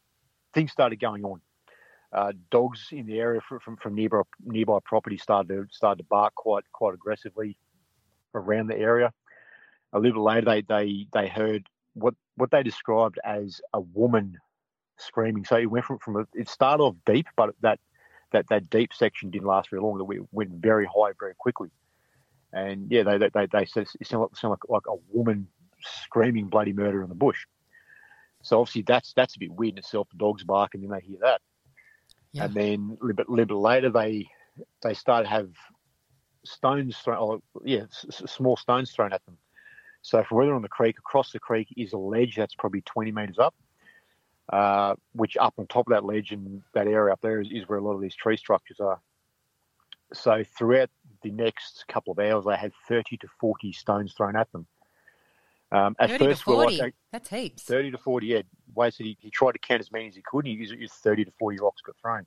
[0.54, 1.42] things started going on.
[2.12, 6.08] Uh, dogs in the area from from, from nearby nearby property started to started to
[6.10, 7.58] bark quite quite aggressively
[8.34, 9.14] around the area.
[9.94, 14.38] A little later, they they they heard what what they described as a woman
[14.98, 15.46] screaming.
[15.46, 17.80] So it went from from a, it started off deep, but that
[18.32, 20.00] that that deep section didn't last very long.
[20.00, 21.70] It went very high very quickly.
[22.52, 25.48] And yeah, they they, they said it sounded like, like, like a woman
[25.82, 27.46] screaming bloody murder in the bush.
[28.42, 30.08] So obviously that's that's a bit weird in itself.
[30.10, 31.42] The dogs bark, and then they hear that,
[32.34, 32.46] yeah.
[32.46, 34.28] and then a little bit, little bit later they
[34.84, 35.50] they start to have
[36.46, 37.18] stones thrown.
[37.20, 39.38] Oh, yeah, s- small stones thrown at them.
[40.02, 42.82] So from where they're on the creek, across the creek is a ledge that's probably
[42.82, 43.54] 20 metres up,
[44.52, 47.68] uh, which up on top of that ledge and that area up there is, is,
[47.68, 49.00] where a lot of these tree structures are.
[50.14, 50.90] So throughout
[51.22, 54.66] the next couple of hours, they had 30 to 40 stones thrown at them.
[55.72, 56.78] Um, at 30 first, to 40.
[56.78, 57.64] Like, That's heaps.
[57.64, 58.42] 30 to 40, yeah.
[58.74, 60.74] Wade said he, he, tried to count as many as he could, and he used
[60.74, 62.26] used 30 to 40 rocks got thrown.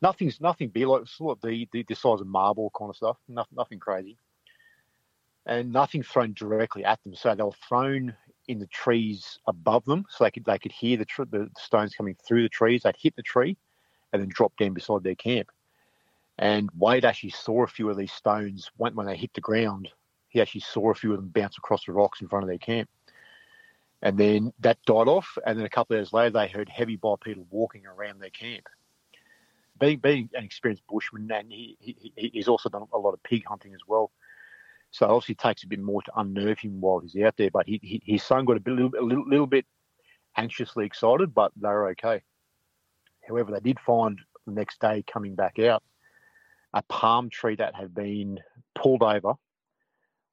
[0.00, 3.16] Nothing's nothing big, like sort of the, the, the size of marble kind of stuff.
[3.28, 4.16] Nothing, nothing crazy.
[5.46, 7.14] And nothing thrown directly at them.
[7.14, 8.14] So they were thrown
[8.48, 11.94] in the trees above them, so they could they could hear the, tr- the stones
[11.94, 12.82] coming through the trees.
[12.82, 13.58] They'd hit the tree,
[14.12, 15.50] and then drop down beside their camp.
[16.38, 19.88] And Wade actually saw a few of these stones when, when they hit the ground.
[20.34, 22.58] He actually saw a few of them bounce across the rocks in front of their
[22.58, 22.90] camp.
[24.02, 25.38] And then that died off.
[25.46, 28.66] And then a couple of days later, they heard heavy bipedal walking around their camp.
[29.78, 33.44] Being, being an experienced bushman, and he, he, he's also done a lot of pig
[33.46, 34.10] hunting as well.
[34.90, 37.50] So obviously it takes a bit more to unnerve him while he's out there.
[37.52, 39.66] But he, he, his son got a, bit, a little, little bit
[40.36, 42.22] anxiously excited, but they were okay.
[43.28, 44.18] However, they did find
[44.48, 45.84] the next day coming back out
[46.72, 48.40] a palm tree that had been
[48.74, 49.34] pulled over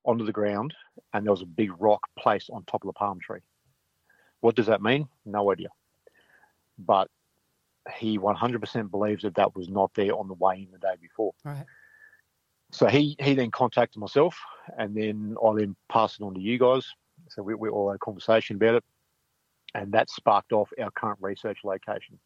[0.06, 0.74] onto the ground
[1.14, 3.42] and there was a big rock placed on top of the palm tree.
[4.40, 5.08] What does that mean?
[5.26, 5.70] No idea.
[6.80, 7.10] But
[7.98, 11.34] he 100% believes that that was not there on the way in the day before.
[11.44, 11.66] Right.
[12.72, 14.38] So he, he then contacted myself
[14.78, 16.88] and then I then passed it on to you guys.
[17.30, 18.84] So we, we all had a conversation about it.
[19.74, 22.20] And that sparked off our current research location,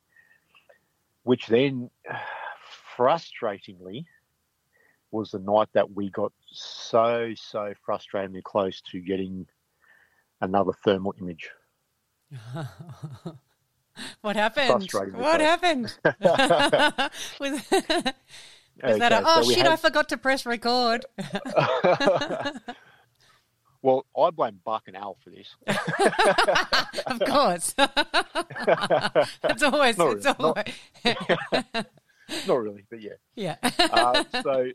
[1.23, 1.89] which then
[2.97, 4.05] frustratingly
[5.15, 9.47] was the night that we got so so frustratingly close to getting
[10.41, 11.49] another thermal image.
[14.21, 14.91] what happened?
[15.13, 15.97] What happened?
[16.03, 17.53] was, was
[18.83, 19.59] okay, that a, oh so shit?
[19.59, 19.67] Had...
[19.67, 21.05] I forgot to press record.
[23.81, 25.55] well, I blame Buck and Al for this.
[27.05, 27.73] of course,
[29.43, 30.73] it's always not it's really, always.
[31.73, 31.85] Not...
[32.47, 33.13] Not really, but yeah.
[33.35, 33.55] Yeah.
[33.79, 34.67] uh, so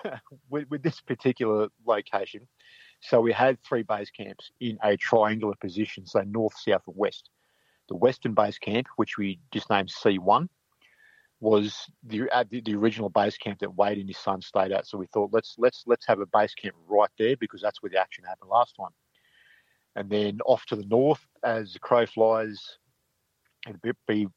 [0.50, 2.46] with, with this particular location,
[3.00, 7.30] so we had three base camps in a triangular position, so north, south, and west.
[7.88, 10.48] The western base camp, which we just named C1,
[11.40, 14.86] was the, uh, the, the original base camp that Wade and his son stayed at.
[14.86, 17.90] So we thought let's let's let's have a base camp right there because that's where
[17.90, 18.90] the action happened last time.
[19.94, 22.60] And then off to the north, as the crow flies,
[23.68, 24.28] it'd be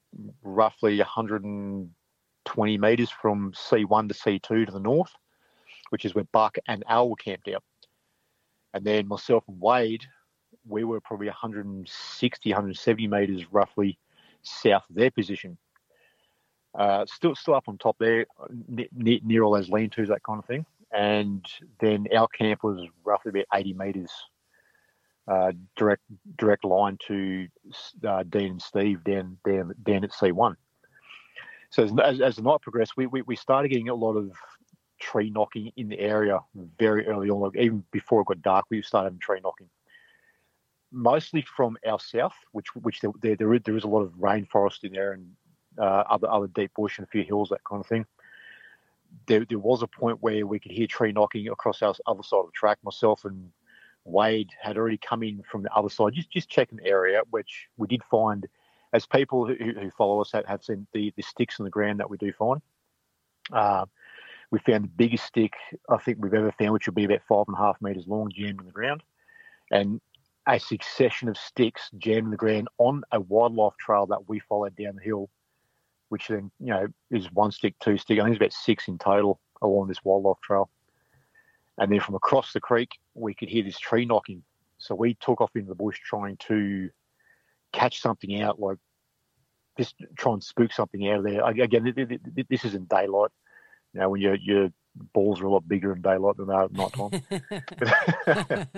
[0.43, 1.89] roughly 100 and
[2.49, 5.11] 20 metres from C1 to C2 to the north,
[5.91, 7.63] which is where Buck and Al were camped out.
[8.73, 10.03] And then myself and Wade,
[10.67, 13.99] we were probably 160, 170 metres roughly
[14.41, 15.59] south of their position.
[16.77, 18.25] Uh, still, still up on top there,
[18.67, 20.65] near, near all those lean-tos, that kind of thing.
[20.91, 21.45] And
[21.79, 24.11] then our camp was roughly about 80 metres
[25.27, 26.01] uh, direct
[26.37, 27.47] direct line to
[28.07, 30.55] uh, Dean and Steve down down down at C1.
[31.71, 34.31] So as, as the night progressed, we, we, we started getting a lot of
[34.99, 36.39] tree knocking in the area
[36.77, 37.39] very early on.
[37.39, 39.69] Like even before it got dark, we started tree knocking.
[40.91, 44.11] Mostly from our south, which which there there, there, is, there is a lot of
[44.13, 45.29] rainforest in there and
[45.77, 48.05] uh, other other deep bush and a few hills, that kind of thing.
[49.27, 52.39] There, there was a point where we could hear tree knocking across our other side
[52.39, 52.79] of the track.
[52.83, 53.51] Myself and
[54.03, 57.67] Wade had already come in from the other side, just just checking the area, which
[57.77, 58.47] we did find
[58.93, 61.99] as people who, who follow us have, have seen the, the sticks on the ground
[61.99, 62.61] that we do find.
[63.51, 63.85] Uh,
[64.51, 65.53] we found the biggest stick
[65.89, 68.31] I think we've ever found, which would be about five and a half meters long,
[68.35, 69.03] jammed in the ground,
[69.71, 70.01] and
[70.47, 74.75] a succession of sticks jammed in the ground on a wildlife trail that we followed
[74.75, 75.29] down the hill,
[76.09, 78.19] which then you know is one stick, two stick.
[78.19, 80.69] I think it's about six in total along this wildlife trail.
[81.77, 84.43] And then from across the creek, we could hear this tree knocking
[84.79, 86.89] So we took off into the bush trying to
[87.71, 88.77] catch something out, like
[89.77, 91.43] just try and spook something out of there.
[91.45, 91.93] Again,
[92.49, 93.31] this isn't daylight.
[93.93, 94.69] You know, when your your
[95.13, 98.67] balls are a lot bigger in daylight than they are at night time.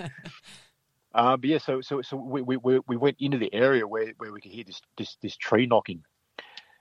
[1.14, 4.32] uh, but yeah, so so so we, we we went into the area where, where
[4.32, 6.02] we could hear this this this tree knocking,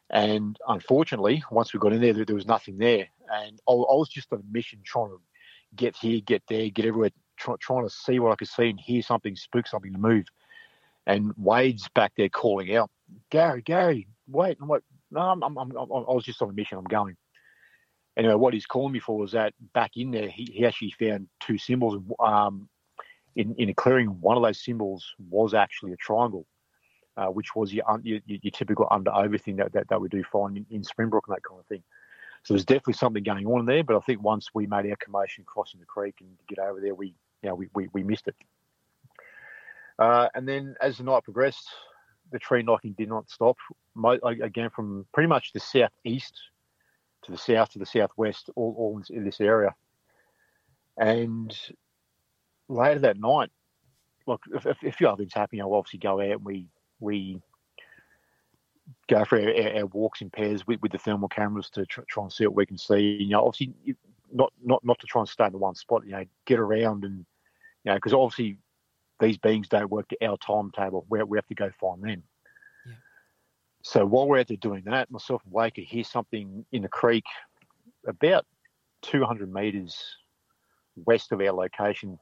[0.09, 3.95] and unfortunately, once we got in there, there, there was nothing there, and I, I,
[3.95, 5.19] was just on a mission trying to
[5.75, 8.79] get here, get there, get everywhere, try, trying to see what I could see and
[8.79, 10.25] hear something, spook something to move.
[11.07, 12.89] And Wade's back there calling out,
[13.29, 14.57] Gary, Gary, wait.
[14.61, 16.77] I'm like, no, I'm, I'm, I'm, i was just on a mission.
[16.77, 17.17] I'm going.
[18.17, 21.27] Anyway, what he's calling me for was that back in there, he, he actually found
[21.39, 22.01] two symbols.
[22.19, 22.69] Um,
[23.35, 26.45] in, in a clearing, one of those symbols was actually a triangle,
[27.15, 30.21] uh, which was your, your, your, typical under over thing that, that, that we do
[30.29, 31.81] find in, in Springbrook and that kind of thing.
[32.43, 33.83] So there's definitely something going on there.
[33.85, 36.81] But I think once we made our commotion crossing the creek and to get over
[36.81, 38.35] there, we you know, we, we, we missed it.
[40.01, 41.69] Uh, and then as the night progressed,
[42.31, 43.55] the tree knocking did not stop.
[44.23, 46.33] Again, from pretty much the southeast
[47.23, 49.75] to the south to the southwest, all, all in this area.
[50.97, 51.55] And
[52.67, 53.51] later that night,
[54.25, 56.65] look, if, if, a few other things happen, you know, obviously go out and we
[56.99, 57.39] we
[59.07, 62.23] go for our, our, walks in pairs with, with the thermal cameras to try, try
[62.23, 63.17] and see what we can see.
[63.21, 63.75] You know, obviously
[64.33, 66.07] not not not to try and stay in one spot.
[66.07, 67.23] You know, get around and
[67.83, 68.57] you know, because obviously
[69.21, 71.05] these beings don't work to our timetable.
[71.09, 72.23] We we have to go find them.
[72.85, 72.93] Yeah.
[73.83, 77.23] So while we're out there doing that, myself and Wade hear something in the creek
[78.07, 78.45] about
[79.03, 79.95] 200 meters
[80.95, 82.19] west of our location.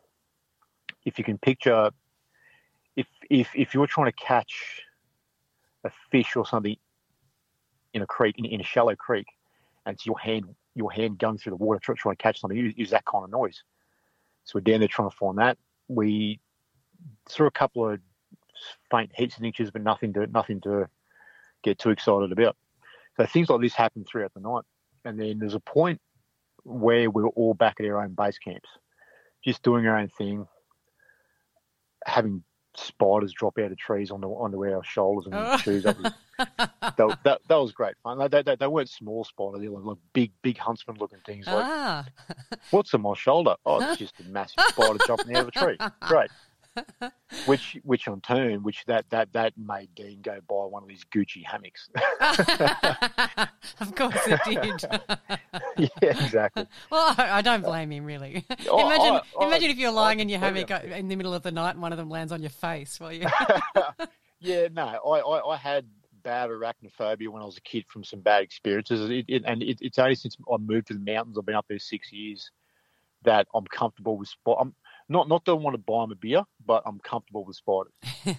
[1.05, 1.89] If you can picture,
[2.95, 4.81] if if if you're trying to catch
[5.85, 6.75] a fish or something
[7.93, 9.27] in a creek, in, in a shallow creek,
[9.85, 12.57] and it's your hand your hand going through the water trying, trying to catch something,
[12.57, 13.63] use, use that kind of noise.
[14.43, 15.57] So we're down there trying to find that.
[15.87, 16.39] We
[17.27, 17.99] threw a couple of
[18.91, 20.87] faint heat signatures, but nothing to nothing to
[21.63, 22.55] get too excited about.
[23.17, 24.63] So things like this happen throughout the night,
[25.05, 25.99] and then there's a point
[26.63, 28.69] where we're all back at our own base camps,
[29.43, 30.47] just doing our own thing,
[32.05, 32.43] having
[32.75, 35.57] spiders drop out of trees onto onto our shoulders and oh.
[35.57, 35.83] shoes.
[35.83, 38.19] That was, that, that, that, was great fun.
[38.29, 41.47] They, they, they weren't small spiders; they were like big big huntsman looking things.
[41.47, 42.05] Like, ah.
[42.71, 43.55] what's on my shoulder?
[43.65, 45.77] Oh, it's just a massive spider jumping out of a tree.
[46.01, 46.29] Great
[47.45, 51.05] which which on turn, which that that that made Dean go buy one of these
[51.05, 51.89] Gucci hammocks.
[53.79, 54.85] of course it did.
[56.01, 56.65] yeah, exactly.
[56.89, 58.45] Well, I, I don't blame him really.
[58.67, 61.51] Oh, imagine I, imagine if you're lying in your hammock in the middle of the
[61.51, 63.27] night and one of them lands on your face while you.
[64.39, 65.85] yeah, no, I, I, I had
[66.23, 69.77] bad arachnophobia when I was a kid from some bad experiences, it, it, and it,
[69.81, 72.51] it's only since I moved to the mountains, I've been up there six years,
[73.23, 74.57] that I'm comfortable with spot.
[74.59, 74.73] I'm
[75.09, 77.91] not not that I want to buy him a beer, but I'm comfortable with spiders.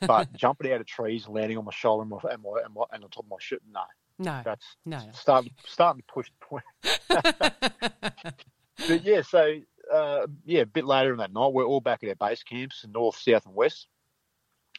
[0.00, 2.74] but jumping out of trees and landing on my shoulder and, my, and, my, and,
[2.74, 3.80] my, and on top of my shit, no.
[4.18, 4.42] No.
[4.44, 5.00] That's no.
[5.12, 6.64] starting starting to push the point.
[8.88, 9.58] but yeah, so
[9.92, 12.84] uh, yeah, a bit later in that night, we're all back at our base camps,
[12.88, 13.88] north, south, and west.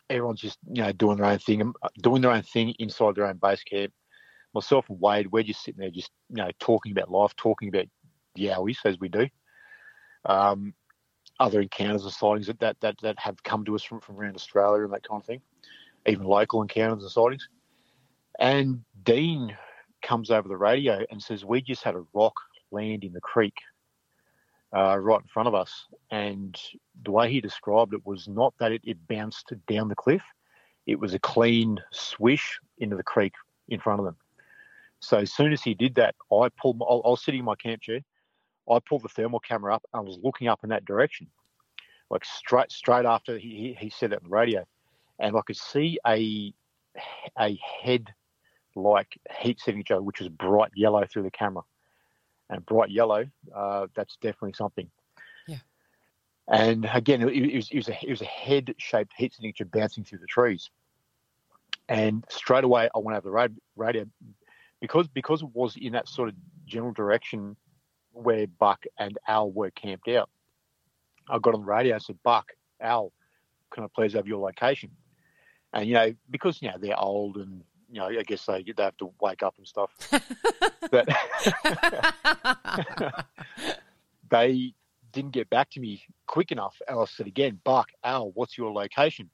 [0.10, 1.72] Everyone's just you know doing their own thing,
[2.02, 3.94] doing their own thing inside their own base camp.
[4.56, 7.86] Myself and Wade, we're just sitting there, just you know, talking about life, talking about
[8.36, 9.28] yowies as we do
[10.26, 10.74] um,
[11.40, 14.36] other encounters and sightings that, that, that, that have come to us from, from around
[14.36, 15.42] Australia and that kind of thing,
[16.06, 17.48] even local encounters and sightings.
[18.40, 19.56] And Dean
[20.02, 22.36] comes over the radio and says, We just had a rock
[22.72, 23.56] land in the creek
[24.76, 25.86] uh, right in front of us.
[26.12, 26.60] And
[27.04, 30.22] the way he described it was not that it, it bounced down the cliff,
[30.86, 33.34] it was a clean swish into the creek
[33.70, 34.16] in front of them.
[35.00, 36.80] So as soon as he did that, I pulled.
[36.80, 38.00] My, I was sitting in my camp chair.
[38.70, 41.28] I pulled the thermal camera up and was looking up in that direction,
[42.10, 44.66] like straight straight after he, he said it on the radio,
[45.20, 46.54] and I could see a
[47.40, 48.14] a head
[48.76, 51.64] like heat signature which was bright yellow through the camera,
[52.50, 54.90] and bright yellow, uh, that's definitely something.
[55.48, 55.58] Yeah.
[56.48, 59.66] And again, it, it, was, it was a it was a head shaped heat signature
[59.66, 60.70] bouncing through the trees,
[61.88, 64.06] and straight away I went over the radio
[64.82, 67.56] because because it was in that sort of general direction
[68.18, 70.30] where Buck and Al were camped out.
[71.30, 73.12] I got on the radio and said, Buck, Al,
[73.72, 74.92] can I please have your location?
[75.74, 78.84] And, you know, because, you know, they're old and, you know, I guess they, they
[78.84, 79.92] have to wake up and stuff.
[80.92, 81.08] but
[84.30, 84.74] they
[85.12, 86.82] didn't get back to me quick enough.
[86.88, 89.30] And I said again, Buck, Al, what's your location?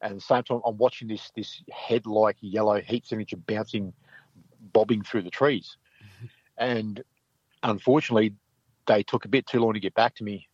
[0.00, 3.92] And at the same time, I'm watching this this head like yellow heat signature bouncing,
[4.72, 5.76] bobbing through the trees.
[6.58, 7.02] And
[7.62, 8.34] unfortunately,
[8.86, 10.48] they took a bit too long to get back to me.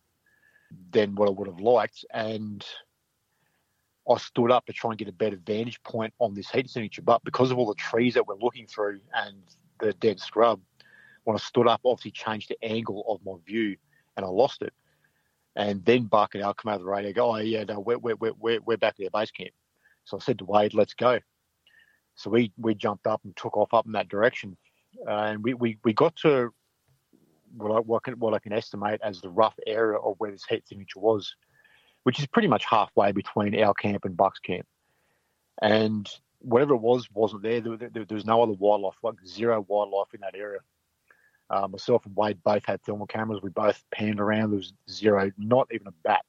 [0.90, 2.64] than what I would have liked, and
[4.08, 7.02] I stood up to try and get a better vantage point on this heat signature.
[7.02, 9.36] But because of all the trees that we're looking through and
[9.80, 10.60] the dead scrub,
[11.24, 13.76] when I stood up, obviously changed the angle of my view,
[14.16, 14.72] and I lost it.
[15.54, 17.98] And then Buck and Al come out of the radio, go, oh yeah, no, we're
[17.98, 19.52] we're we're we're back at their base camp.
[20.04, 21.20] So I said to Wade, let's go.
[22.14, 24.56] So we we jumped up and took off up in that direction,
[25.06, 26.52] uh, and we, we we got to
[27.56, 30.44] what I, what, can, what I can estimate as the rough area of where this
[30.48, 31.34] heat signature was,
[32.04, 34.66] which is pretty much halfway between our camp and Buck's camp.
[35.60, 36.08] And
[36.42, 37.60] whatever it was wasn't there.
[37.60, 40.60] There, there, there was no other wildlife, like zero wildlife in that area.
[41.50, 43.40] Uh, myself and Wade both had thermal cameras.
[43.42, 44.50] We both panned around.
[44.50, 46.24] There was zero, not even a bat.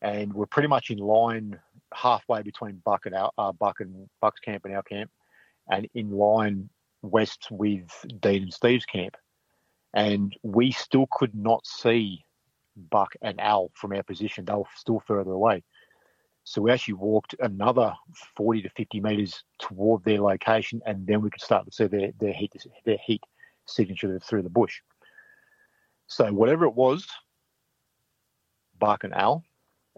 [0.00, 1.58] And we're pretty much in line
[1.94, 5.10] halfway between Buck and our, uh, Buck and Buck's camp and our camp,
[5.70, 6.68] and in line
[7.02, 7.88] west with
[8.20, 9.16] Dean and Steve's camp.
[9.94, 12.24] And we still could not see
[12.90, 14.44] Buck and Al from our position.
[14.44, 15.62] They were still further away.
[16.44, 17.94] So we actually walked another
[18.36, 22.10] 40 to 50 metres toward their location, and then we could start to see their,
[22.18, 22.52] their heat
[22.84, 23.22] their heat
[23.66, 24.80] signature through the bush.
[26.08, 27.06] So whatever it was,
[28.78, 29.44] Buck and Al,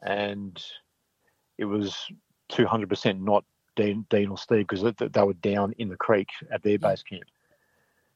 [0.03, 0.62] and
[1.57, 1.97] it was
[2.53, 6.62] 200% not Dean, Dean or Steve because they, they, were down in the creek at
[6.62, 7.24] their base camp.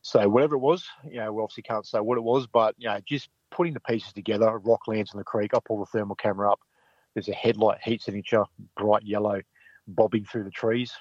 [0.09, 2.88] So whatever it was, you know, we obviously can't say what it was, but you
[2.88, 4.56] know, just putting the pieces together.
[4.56, 5.50] Rock lands in the creek.
[5.52, 6.61] I pull the thermal camera up.
[7.12, 8.44] There's a headlight heat signature,
[8.74, 9.42] bright yellow,
[9.86, 10.94] bobbing through the trees.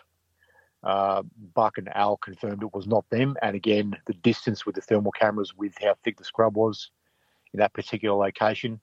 [0.83, 1.23] Uh,
[1.55, 3.37] Buck and Al confirmed it was not them.
[3.41, 6.91] And again, the distance with the thermal cameras, with how thick the scrub was
[7.53, 8.81] in that particular location,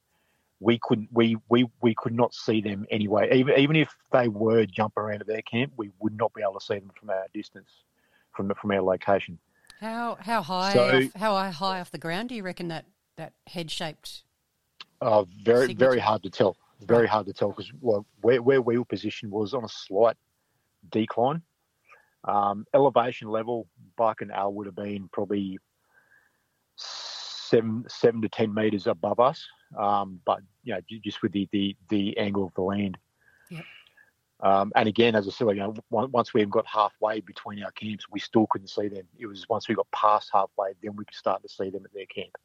[0.58, 3.28] we couldn't we we we could not see them anyway.
[3.30, 6.58] Even even if they were jumping around at their camp, we would not be able
[6.58, 7.68] to see them from our distance,
[8.32, 9.38] from from our location.
[9.84, 12.86] How how high so, off, how high off the ground do you reckon that
[13.18, 14.22] that head shaped?
[15.02, 15.90] Uh, very signature?
[15.90, 16.56] very hard to tell.
[16.80, 20.16] Very hard to tell because well, where where we were positioned was on a slight
[20.90, 21.42] decline.
[22.26, 23.66] Um, elevation level,
[23.98, 25.58] Buck and Al would have been probably
[26.76, 29.46] seven seven to ten meters above us,
[29.78, 32.96] um, but you know just with the the the angle of the land.
[33.50, 33.64] Yep.
[34.44, 37.70] Um, and again, as I said, you know, once we had got halfway between our
[37.70, 39.04] camps, we still couldn't see them.
[39.18, 41.94] It was once we got past halfway, then we could start to see them at
[41.94, 42.36] their camp.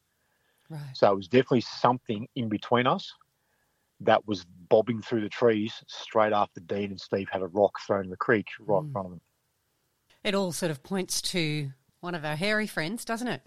[0.69, 0.79] Right.
[0.93, 3.13] So it was definitely something in between us
[3.99, 8.05] that was bobbing through the trees straight after Dean and Steve had a rock thrown
[8.05, 8.85] in the creek right mm.
[8.85, 9.21] in front of them.
[10.23, 13.41] It all sort of points to one of our hairy friends, doesn't it?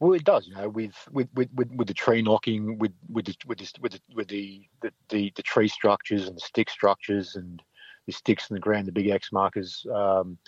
[0.00, 3.34] Well, it does, you know, with with, with, with the tree knocking, with with the,
[3.46, 7.36] with, this, with, the, with the, the, the, the, tree structures and the stick structures
[7.36, 7.62] and
[8.06, 9.86] the sticks in the ground, the big X markers.
[9.92, 10.38] Um,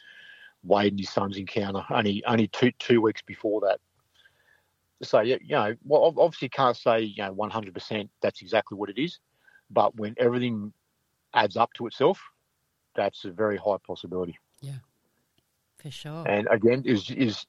[0.65, 3.81] Wade and his son's encounter only only two two weeks before that.
[5.03, 8.99] So yeah, you know, well, obviously can't say you know 100% that's exactly what it
[8.99, 9.19] is,
[9.71, 10.73] but when everything
[11.35, 12.21] adds up to itself,
[12.95, 14.39] that's a very high possibility.
[14.61, 14.79] Yeah,
[15.77, 16.27] for sure.
[16.29, 17.45] And again, is is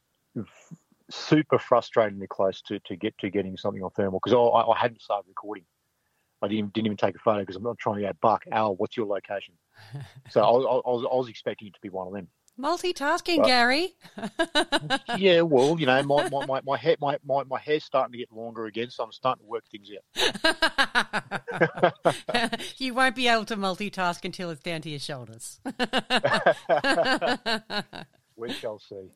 [1.10, 5.01] super frustratingly close to, to get to getting something on thermal because I, I hadn't
[5.01, 5.66] started recording.
[6.44, 8.76] I didn't, didn't even take a photo because I'm not trying to get Buck, Al,
[8.76, 9.54] what's your location?
[10.30, 12.28] so I, I, I, was, I was expecting it to be one of them.
[12.60, 13.96] Multitasking, but, Gary.
[15.18, 18.18] yeah, well, you know, my, my, my, my, hair, my, my, my hair's starting to
[18.20, 20.04] get longer again, so I'm starting to work things out.
[22.78, 25.62] you won't be able to multitask until it's down to your shoulders.
[28.36, 29.10] we shall see.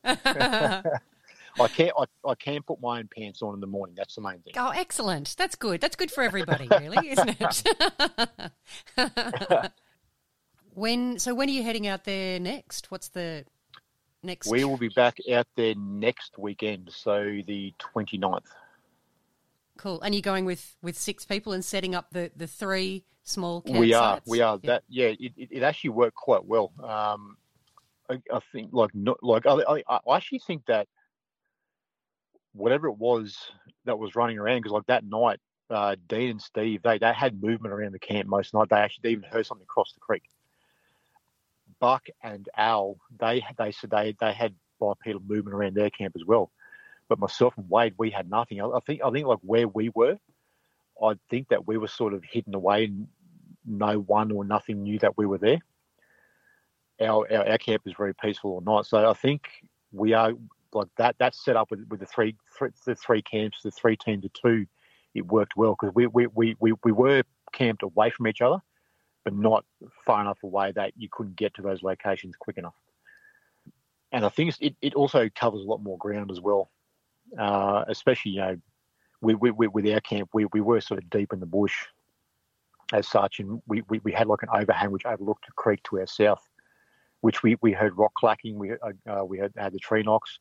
[1.60, 3.94] I can I, I can put my own pants on in the morning.
[3.96, 4.54] That's the main thing.
[4.56, 5.34] Oh, excellent.
[5.36, 5.80] That's good.
[5.80, 7.64] That's good for everybody, really, isn't it?
[10.74, 12.90] when so when are you heading out there next?
[12.90, 13.44] What's the
[14.22, 14.50] next?
[14.50, 18.42] We will be back out there next weekend, so the 29th.
[19.76, 20.00] Cool.
[20.02, 23.78] And you're going with with six people and setting up the the three small campsites.
[23.78, 24.20] We are.
[24.26, 24.58] We are.
[24.58, 25.12] That yeah.
[25.18, 26.72] It, it actually worked quite well.
[26.82, 27.36] Um,
[28.10, 30.88] I, I think like not like I, I, I actually think that
[32.52, 33.38] whatever it was
[33.84, 35.40] that was running around, because like that night,
[35.70, 38.68] uh, Dean and Steve, they, they had movement around the camp most night.
[38.70, 40.22] They actually even heard something across the creek.
[41.80, 46.24] Buck and Al, they they said they they had bipedal movement around their camp as
[46.24, 46.50] well.
[47.08, 48.60] But myself and Wade, we had nothing.
[48.60, 50.18] I, think I think like where we were,
[51.02, 53.06] I think that we were sort of hidden away, and
[53.64, 55.60] no one or nothing knew that we were there.
[57.00, 59.48] Our our, our camp is very peaceful all night, so I think
[59.92, 60.32] we are
[60.72, 63.96] like that that's set up with, with the three, three the three camps, the three
[63.96, 64.66] teams of two.
[65.14, 68.58] It worked well because we, we, we, we, we were camped away from each other,
[69.24, 69.64] but not
[70.04, 72.74] far enough away that you couldn't get to those locations quick enough.
[74.12, 76.70] And I think it, it also covers a lot more ground as well,
[77.38, 78.56] uh, especially you know
[79.20, 81.86] we, we, we, with our camp, we, we were sort of deep in the bush
[82.92, 86.00] as such, and we, we, we had like an overhang which overlooked a creek to
[86.00, 86.48] our south,
[87.20, 88.58] which we, we heard rock clacking.
[88.58, 90.38] We uh, uh we had, had the tree knocks.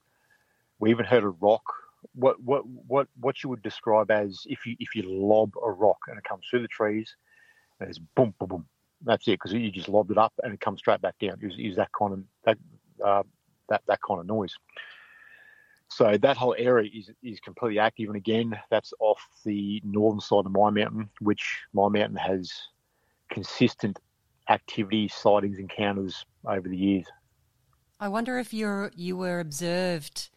[0.79, 1.63] We even heard a rock.
[2.13, 5.97] What what what what you would describe as if you if you lob a rock
[6.07, 7.15] and it comes through the trees,
[7.79, 8.65] and it's boom boom boom.
[9.03, 11.37] That's it because you just lobbed it up and it comes straight back down.
[11.41, 12.57] It was, that kind of that
[13.03, 13.23] uh,
[13.69, 14.53] that that kind of noise.
[15.89, 20.45] So that whole area is is completely active, and again, that's off the northern side
[20.45, 22.51] of my mountain, which my mountain has
[23.29, 23.99] consistent
[24.49, 27.05] activity, sightings, encounters over the years.
[27.99, 30.29] I wonder if you're you were observed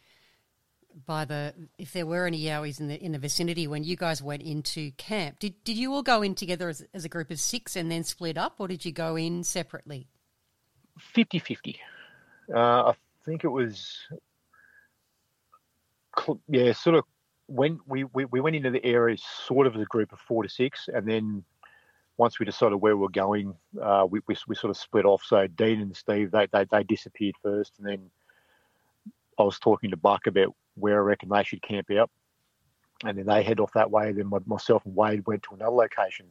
[1.05, 4.21] by the if there were any Yowies in the in the vicinity when you guys
[4.21, 5.39] went into camp.
[5.39, 8.03] Did did you all go in together as, as a group of six and then
[8.03, 10.07] split up, or did you go in separately?
[11.15, 11.77] 50-50.
[12.53, 12.93] Uh, I
[13.25, 13.97] think it was
[16.47, 17.03] yeah, sort of
[17.47, 20.43] when we, we, we went into the area sort of as a group of four
[20.43, 21.43] to six, and then
[22.17, 25.23] once we decided where we are going, uh, we, we, we, sort of split off.
[25.25, 28.09] So Dean and Steve they, they they disappeared first, and then
[29.39, 32.09] I was talking to Buck about where I reckon they should camp out,
[33.03, 34.11] and then they head off that way.
[34.11, 36.27] Then my, myself and Wade went to another location,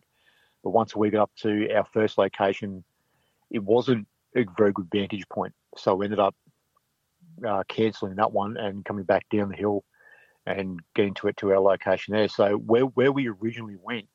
[0.62, 2.84] but once we got up to our first location,
[3.51, 6.34] it wasn't a very good vantage point, so we ended up
[7.47, 9.84] uh, cancelling that one and coming back down the hill
[10.47, 12.28] and getting to it to our location there.
[12.28, 14.09] So where where we originally went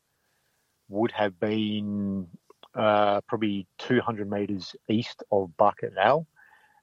[0.89, 2.27] would have been
[2.75, 6.27] uh, probably 200 metres east of Buck and Al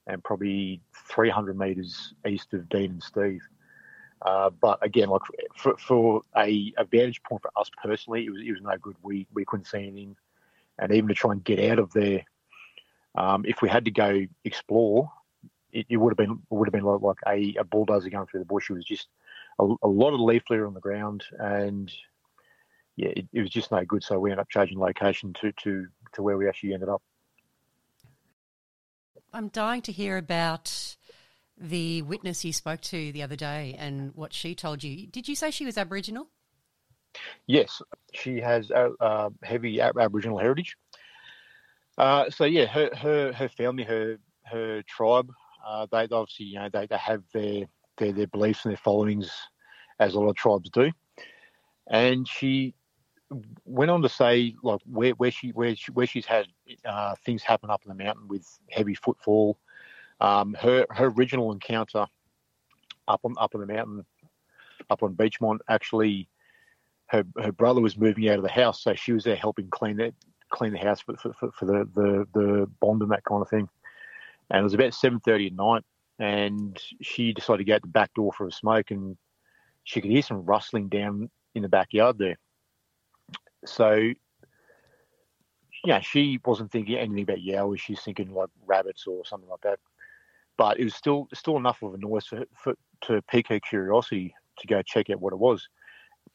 [0.06, 3.42] and probably 300 metres east of Dean and Steve.
[4.22, 5.22] Uh, but again, like
[5.56, 8.94] for, for a, a, vantage point for us personally, it was it was no good.
[9.02, 10.16] We we couldn't see anything,
[10.78, 12.24] and even to try and get out of there,
[13.16, 15.10] um, if we had to go explore,
[15.72, 18.40] it, it, would have been would have been like, like a, a, bulldozer going through
[18.40, 18.70] the bush.
[18.70, 19.08] It was just
[19.58, 21.92] a, a lot of leaf litter on the ground, and
[22.96, 24.04] yeah, it, it, was just no good.
[24.04, 27.02] So we ended up changing location to to to where we actually ended up.
[29.32, 30.96] I'm dying to hear about
[31.56, 35.06] the witness you spoke to the other day and what she told you.
[35.06, 36.28] Did you say she was Aboriginal?
[37.46, 37.82] Yes,
[38.14, 40.76] she has a, a heavy Aboriginal heritage.
[41.98, 45.30] Uh, so yeah, her her her family, her her tribe
[45.64, 47.66] uh, they obviously, you know, they, they have their,
[47.98, 49.30] their their beliefs and their followings,
[50.00, 50.90] as a lot of tribes do.
[51.88, 52.74] And she
[53.64, 56.46] went on to say, like, where, where she where she, where she's had
[56.84, 59.58] uh, things happen up in the mountain with heavy footfall.
[60.20, 62.06] Um, her her original encounter
[63.08, 64.04] up on up on the mountain,
[64.90, 66.28] up on Beechmont, actually,
[67.06, 70.00] her her brother was moving out of the house, so she was there helping clean
[70.00, 70.14] it
[70.52, 73.68] clean the house for, for, for the, the the bond and that kind of thing
[74.50, 75.82] and it was about 7.30 at night
[76.18, 79.16] and she decided to go out the back door for a smoke and
[79.84, 82.38] she could hear some rustling down in the backyard there
[83.64, 84.10] so
[85.84, 89.78] yeah she wasn't thinking anything about yowie she's thinking like rabbits or something like that
[90.56, 94.34] but it was still still enough of a noise for, for to pique her curiosity
[94.58, 95.68] to go check out what it was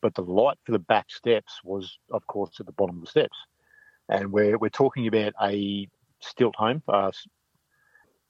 [0.01, 3.09] but the light for the back steps was of course at the bottom of the
[3.09, 3.37] steps
[4.09, 5.87] and we're, we're talking about a
[6.21, 7.11] stilt home uh,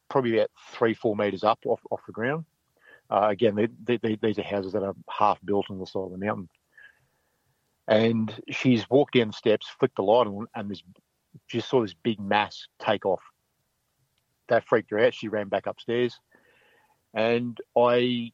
[0.09, 2.45] probably about three, four metres up off, off the ground.
[3.09, 6.11] Uh, again, they, they, these are houses that are half built on the side of
[6.11, 6.49] the mountain.
[7.87, 10.83] And she's walked down the steps, flicked the light on, and there's
[11.47, 13.21] just saw this big mass take off.
[14.49, 15.13] That freaked her out.
[15.13, 16.19] She ran back upstairs.
[17.13, 18.31] And I,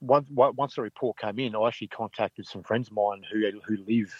[0.00, 3.76] once, once the report came in, I actually contacted some friends of mine who, who
[3.86, 4.14] live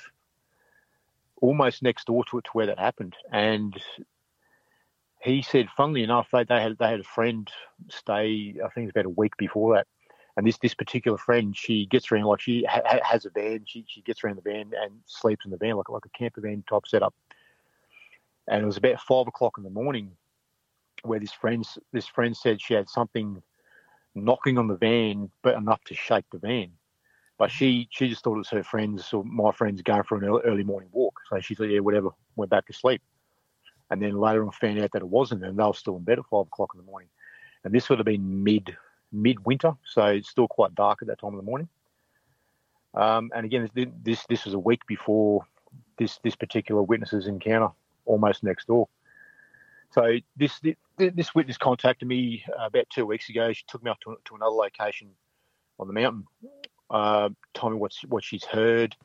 [1.40, 3.14] almost next door to it to where that happened.
[3.32, 3.74] And
[5.22, 7.50] he said, funnily enough, they, they had they had a friend
[7.88, 8.54] stay.
[8.64, 9.86] I think it was about a week before that,
[10.36, 13.62] and this this particular friend, she gets around like she ha- has a van.
[13.64, 16.42] She she gets around the van and sleeps in the van like like a camper
[16.42, 17.14] van type setup.
[18.48, 20.12] And it was about five o'clock in the morning,
[21.02, 23.42] where this friend this friend said she had something
[24.14, 26.70] knocking on the van, but enough to shake the van.
[27.38, 30.40] But she she just thought it was her friends or my friends going for an
[30.44, 31.18] early morning walk.
[31.30, 33.00] So she said, yeah, whatever, went back to sleep.
[33.90, 36.18] And then later on found out that it wasn't, and they were still in bed
[36.18, 37.08] at five o'clock in the morning.
[37.64, 38.76] And this would have been mid
[39.12, 41.68] mid winter, so it's still quite dark at that time of the morning.
[42.94, 43.68] Um, and again,
[44.02, 45.46] this, this was a week before
[45.98, 47.68] this this particular witness's encounter,
[48.04, 48.88] almost next door.
[49.92, 50.60] So this
[50.98, 53.52] this witness contacted me about two weeks ago.
[53.52, 55.10] She took me up to, to another location
[55.78, 56.24] on the mountain,
[56.90, 58.96] uh, told me what what she's heard,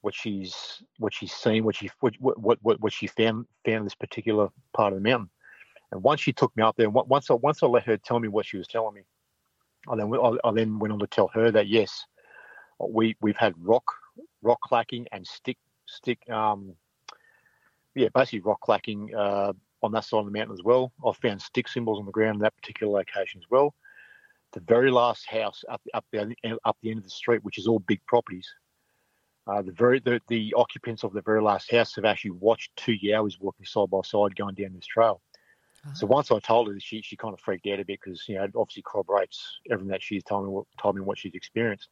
[0.00, 3.84] what she's what she's seen, what she what what what, what she found found in
[3.84, 5.30] this particular part of the mountain.
[5.92, 8.28] And once she took me up there, once I once I let her tell me
[8.28, 9.02] what she was telling me,
[9.88, 10.12] I then
[10.44, 12.04] I, then went on to tell her that yes,
[12.80, 13.84] we we've had rock
[14.42, 16.74] rock clacking and stick stick um
[17.94, 20.92] yeah basically rock clacking uh, on that side of the mountain as well.
[21.06, 23.74] I've found stick symbols on the ground in that particular location as well.
[24.52, 27.66] The very last house up up the up the end of the street, which is
[27.66, 28.48] all big properties.
[29.46, 32.96] Uh, the very the, the occupants of the very last house have actually watched two
[33.04, 35.20] Yowies walking side by side going down this trail.
[35.92, 38.36] So once I told her, she she kind of freaked out a bit because you
[38.36, 41.88] know it obviously corroborates everything that she's told me what told me what she's experienced.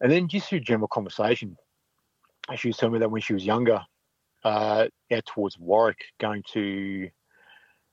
[0.00, 1.56] And then just through general conversation,
[2.56, 3.80] she was telling me that when she was younger,
[4.44, 7.08] uh, out towards Warwick, going to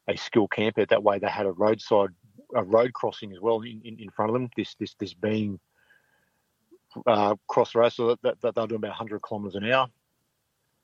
[0.08, 2.10] a school camp out that way, they had a roadside
[2.56, 4.50] a road crossing as well in, in, in front of them.
[4.56, 5.60] This this this being
[7.06, 9.88] uh, cross the road, so that, that they're doing about 100 kilometres an hour,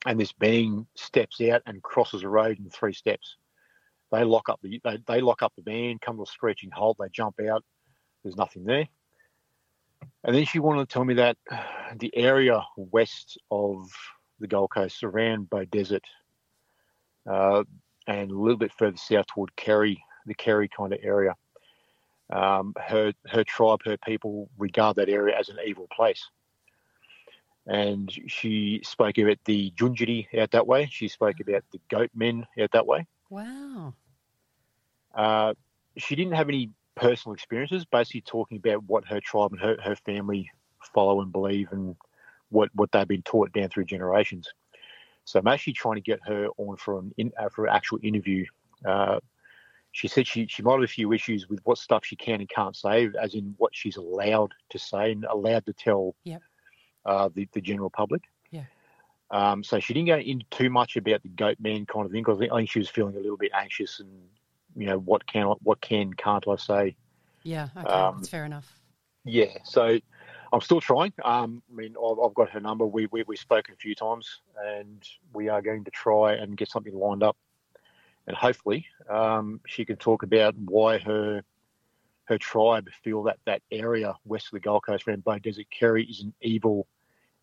[0.06, 3.36] and this being steps out and crosses a road in three steps.
[4.12, 6.98] They lock up the they, they lock up the van, come to a screeching halt.
[7.00, 7.64] They jump out.
[8.22, 8.88] There's nothing there.
[10.24, 11.36] And then she wanted to tell me that
[11.96, 13.88] the area west of
[14.40, 16.04] the Gold Coast, around Beaudesert,
[17.30, 17.64] uh,
[18.06, 21.34] and a little bit further south toward Kerry, the Kerry kind of area,
[22.30, 26.24] um, her her tribe, her people regard that area as an evil place.
[27.66, 30.88] And she spoke about the Junjiri out that way.
[30.90, 33.06] She spoke about the goat men out that way.
[33.30, 33.94] Wow.
[35.14, 35.54] Uh,
[35.96, 39.96] she didn't have any personal experiences, basically talking about what her tribe and her, her
[39.96, 40.50] family
[40.94, 41.96] follow and believe and
[42.50, 44.48] what, what they've been taught down through generations.
[45.24, 47.98] So I'm actually trying to get her on for an in, uh, for an actual
[48.02, 48.44] interview.
[48.84, 49.18] Uh,
[49.92, 52.48] she said she, she might have a few issues with what stuff she can and
[52.48, 56.42] can't say, as in what she's allowed to say and allowed to tell Yep.
[57.06, 58.22] uh, the, the general public.
[59.30, 62.22] Um, so she didn't go into too much about the goat man kind of thing
[62.22, 64.10] because I think, she was feeling a little bit anxious and
[64.76, 66.96] you know what can what can can't I say?
[67.42, 67.68] Yeah.
[67.76, 67.88] Okay.
[67.88, 68.78] Um, That's fair enough.
[69.24, 69.98] Yeah, so
[70.52, 71.12] I'm still trying.
[71.24, 72.86] Um, I mean, I've, I've got her number.
[72.86, 75.02] We, we we've spoken a few times, and
[75.32, 77.36] we are going to try and get something lined up,
[78.26, 81.42] and hopefully um, she can talk about why her
[82.26, 86.22] her tribe feel that that area west of the Gold Coast around Beaudesert Kerry is
[86.22, 86.86] an evil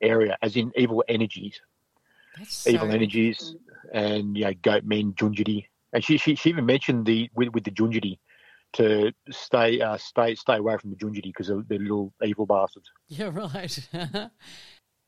[0.01, 1.61] area, as in evil energies,
[2.37, 3.55] That's evil so- energies,
[3.93, 7.63] and you know, goat men, Junjidi, and she, she she even mentioned the with, with
[7.63, 8.17] the Junjidi
[8.73, 12.89] to stay uh, stay stay away from the Junjidi because they're, they're little evil bastards.
[13.07, 13.31] Yeah.
[13.33, 13.89] Right.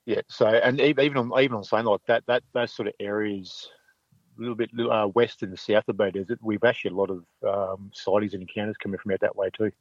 [0.05, 0.21] Yeah.
[0.29, 3.67] So and even on even on saying like that that those sort of areas,
[4.37, 7.25] a little bit uh, west and the south of Beaudesert, we've actually a lot of
[7.47, 9.71] um, sightings and encounters coming from out that way too.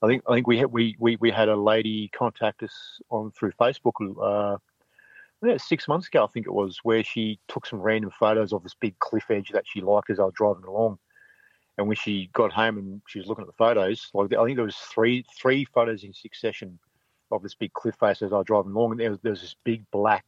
[0.00, 2.72] I think I think we had we, we, we had a lady contact us
[3.10, 3.92] on through Facebook
[4.22, 4.56] uh,
[5.58, 8.76] six months ago, I think it was, where she took some random photos of this
[8.80, 10.98] big cliff edge that she liked as I was driving along.
[11.78, 14.56] And when she got home and she was looking at the photos, like I think
[14.56, 16.78] there was three three photos in succession
[17.30, 19.40] of this big cliff face as I was driving along, and there was, there was
[19.40, 20.24] this big black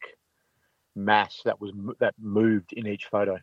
[0.96, 3.38] mass that was that moved in each photo.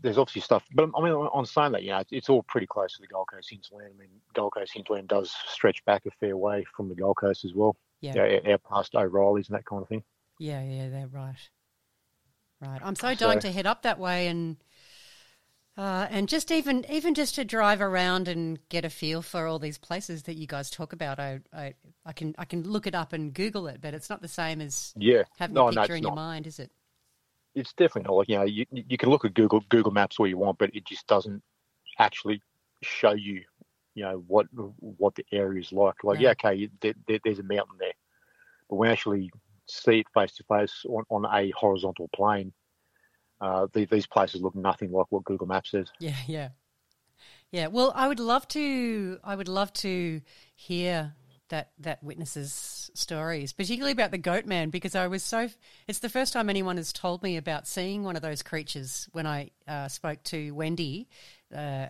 [0.00, 2.94] There's obviously stuff, but I mean, on saying that, you know, it's, all pretty close
[2.94, 3.92] to the Gold Coast hinterland.
[3.94, 7.44] I mean, Gold Coast hinterland does stretch back a fair way from the Gold Coast
[7.44, 7.76] as well.
[8.00, 8.14] Yeah.
[8.16, 10.02] Yeah, out past O'Reilly's and that kind of thing.
[10.42, 11.36] Yeah, yeah, they're right.
[12.60, 12.80] Right.
[12.82, 14.56] I'm so So- dying to head up that way and
[15.76, 19.58] uh, and just even even just to drive around and get a feel for all
[19.60, 21.18] these places that you guys talk about.
[21.20, 21.74] I I,
[22.04, 24.60] I can I can look it up and Google it, but it's not the same
[24.60, 26.70] as Yeah, having no, a picture it's in your mind, is it?
[27.54, 30.26] it's definitely not like you know you you can look at Google Google Maps all
[30.26, 31.42] you want, but it just doesn't
[31.98, 32.42] actually
[32.82, 33.42] show you
[33.94, 34.46] you know what
[34.80, 36.02] what the area is like.
[36.02, 37.92] Like yeah, okay, there, there, there's a mountain there,
[38.68, 39.30] but when actually
[39.72, 42.52] see it face to face on a horizontal plane,
[43.40, 45.88] uh, the, these places look nothing like what Google Maps says.
[45.98, 46.48] Yeah, yeah,
[47.50, 47.66] yeah.
[47.66, 49.18] Well, I would love to.
[49.24, 50.20] I would love to
[50.54, 51.14] hear
[51.48, 55.48] that that witnesses' stories, particularly about the goat man, because I was so.
[55.88, 59.08] It's the first time anyone has told me about seeing one of those creatures.
[59.12, 61.08] When I uh, spoke to Wendy
[61.54, 61.88] uh, uh,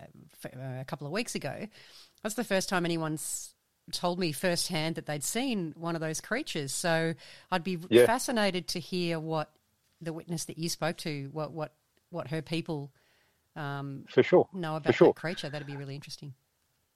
[0.53, 1.67] a couple of weeks ago,
[2.23, 3.52] that's the first time anyone's
[3.91, 6.71] told me firsthand that they'd seen one of those creatures.
[6.71, 7.13] So
[7.51, 8.05] I'd be Yeah.
[8.05, 9.51] fascinated to hear what
[10.01, 11.73] the witness that you spoke to, what what
[12.09, 12.91] what her people
[13.55, 15.07] um, For sure, know for about sure.
[15.07, 15.49] that creature.
[15.49, 16.33] That'd be really interesting.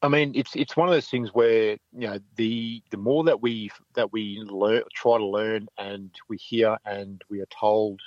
[0.01, 3.41] I mean, it's it's one of those things where you know the the more that
[3.41, 7.99] we that we learn, try to learn, and we hear, and we are told,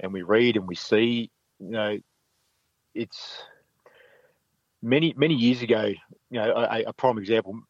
[0.00, 1.98] and we read, and we see, you know,
[2.94, 3.42] it's
[4.82, 5.92] many many years ago.
[6.30, 7.60] You know, a, a prime example.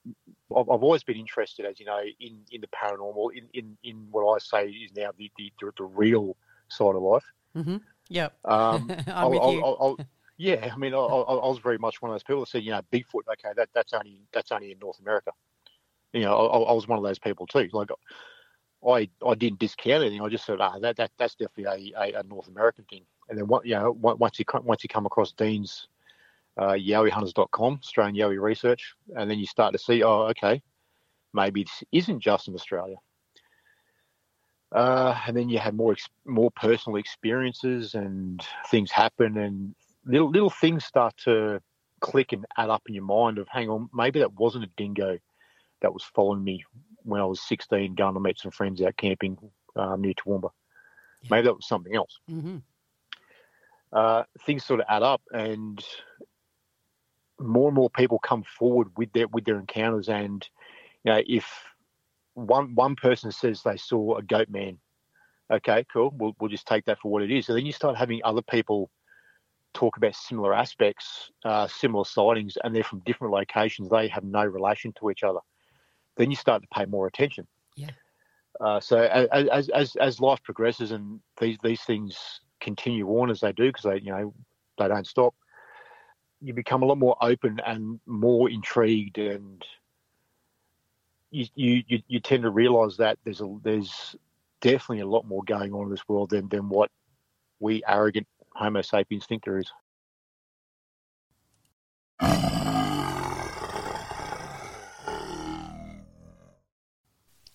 [0.56, 4.06] I've, I've always been interested, as you know, in in the paranormal, in in, in
[4.10, 6.36] what I say is now the the, the real
[6.68, 7.24] side of life.
[7.56, 7.76] Mm-hmm.
[8.08, 8.34] Yep.
[8.44, 9.64] Um, I'm I'll- with I'll- you.
[9.64, 9.98] I'll- I'll-
[10.38, 12.62] yeah, I mean, I, I, I was very much one of those people that said,
[12.62, 13.22] you know, Bigfoot.
[13.32, 15.30] Okay, that, that's only that's only in North America.
[16.12, 17.68] you know, I, I was one of those people too.
[17.72, 17.88] Like,
[18.86, 20.20] I I didn't discount anything.
[20.22, 23.02] I just said, ah, that, that that's definitely a, a, a North American thing.
[23.28, 25.88] And then, what you know, once you once you come across Dean's
[26.58, 30.62] uh, YowieHunters.com, Australian Yowie Research, and then you start to see, oh, okay,
[31.32, 32.96] maybe this isn't just in Australia.
[34.72, 35.94] Uh, and then you have more
[36.24, 41.60] more personal experiences and things happen, and little little things start to
[42.00, 45.18] click and add up in your mind of, hang on, maybe that wasn't a dingo
[45.82, 46.64] that was following me
[47.02, 49.38] when I was 16, going to meet some friends out camping
[49.76, 50.50] um, near Toowoomba.
[51.30, 52.18] Maybe that was something else.
[52.30, 52.58] Mm-hmm.
[53.92, 55.82] Uh, things sort of add up, and
[57.38, 60.08] more and more people come forward with their with their encounters.
[60.08, 60.46] And
[61.04, 61.46] you know, if
[62.34, 64.78] one one person says they saw a goat man,
[65.50, 67.48] okay, cool, we'll we'll just take that for what it is.
[67.48, 68.90] And then you start having other people
[69.74, 73.90] talk about similar aspects, uh, similar sightings, and they're from different locations.
[73.90, 75.40] They have no relation to each other.
[76.16, 77.46] Then you start to pay more attention.
[77.76, 77.90] Yeah.
[78.58, 83.52] Uh, so as, as as life progresses and these these things continue on as they
[83.52, 84.34] do because they you know
[84.78, 85.34] they don't stop,
[86.46, 89.64] you become a lot more open and more intrigued, and
[91.32, 94.14] you you you, tend to realise that there's a there's
[94.60, 96.88] definitely a lot more going on in this world than than what
[97.58, 99.72] we arrogant Homo sapiens think there is.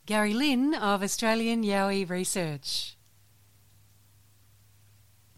[0.05, 2.97] Gary Lynn of Australian Yowie Research.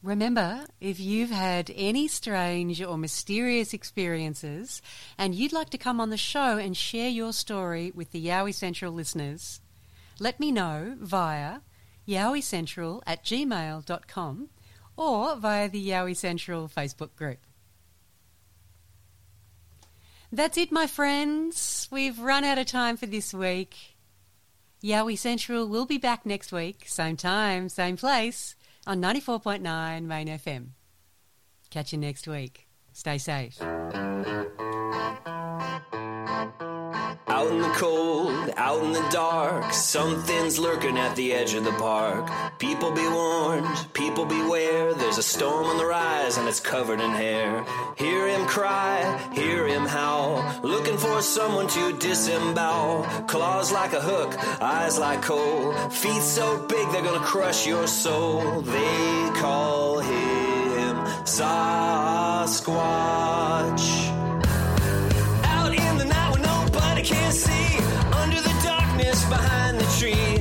[0.04, 4.82] Remember, if you've had any strange or mysterious experiences
[5.18, 8.54] and you'd like to come on the show and share your story with the Yowie
[8.54, 9.62] Central listeners,
[10.20, 11.60] let me know via
[12.06, 14.50] yowiecentral at gmail.com
[14.98, 17.40] or via the Yowie Central Facebook group.
[20.34, 21.88] That's it, my friends.
[21.90, 23.96] We've run out of time for this week.
[24.84, 30.70] Yowie Central will be back next week, same time, same place, on 94.9 Main FM.
[31.70, 32.68] Catch you next week.
[32.92, 33.60] Stay safe.
[37.44, 41.74] Out in the cold, out in the dark, something's lurking at the edge of the
[41.74, 42.32] park.
[42.58, 44.94] People be warned, people beware.
[44.94, 47.66] There's a storm on the rise and it's covered in hair.
[47.98, 53.04] Hear him cry, hear him howl, looking for someone to disembowel.
[53.28, 58.62] Claws like a hook, eyes like coal, feet so big they're gonna crush your soul.
[58.62, 62.54] They call him Sasquatch.
[67.04, 67.78] Can't see
[68.14, 70.33] under the darkness behind the tree.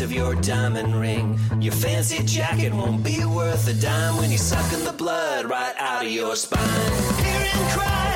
[0.00, 1.38] Of your diamond ring.
[1.60, 6.04] Your fancy jacket won't be worth a dime when you're sucking the blood right out
[6.04, 6.92] of your spine.
[7.22, 8.15] Hear him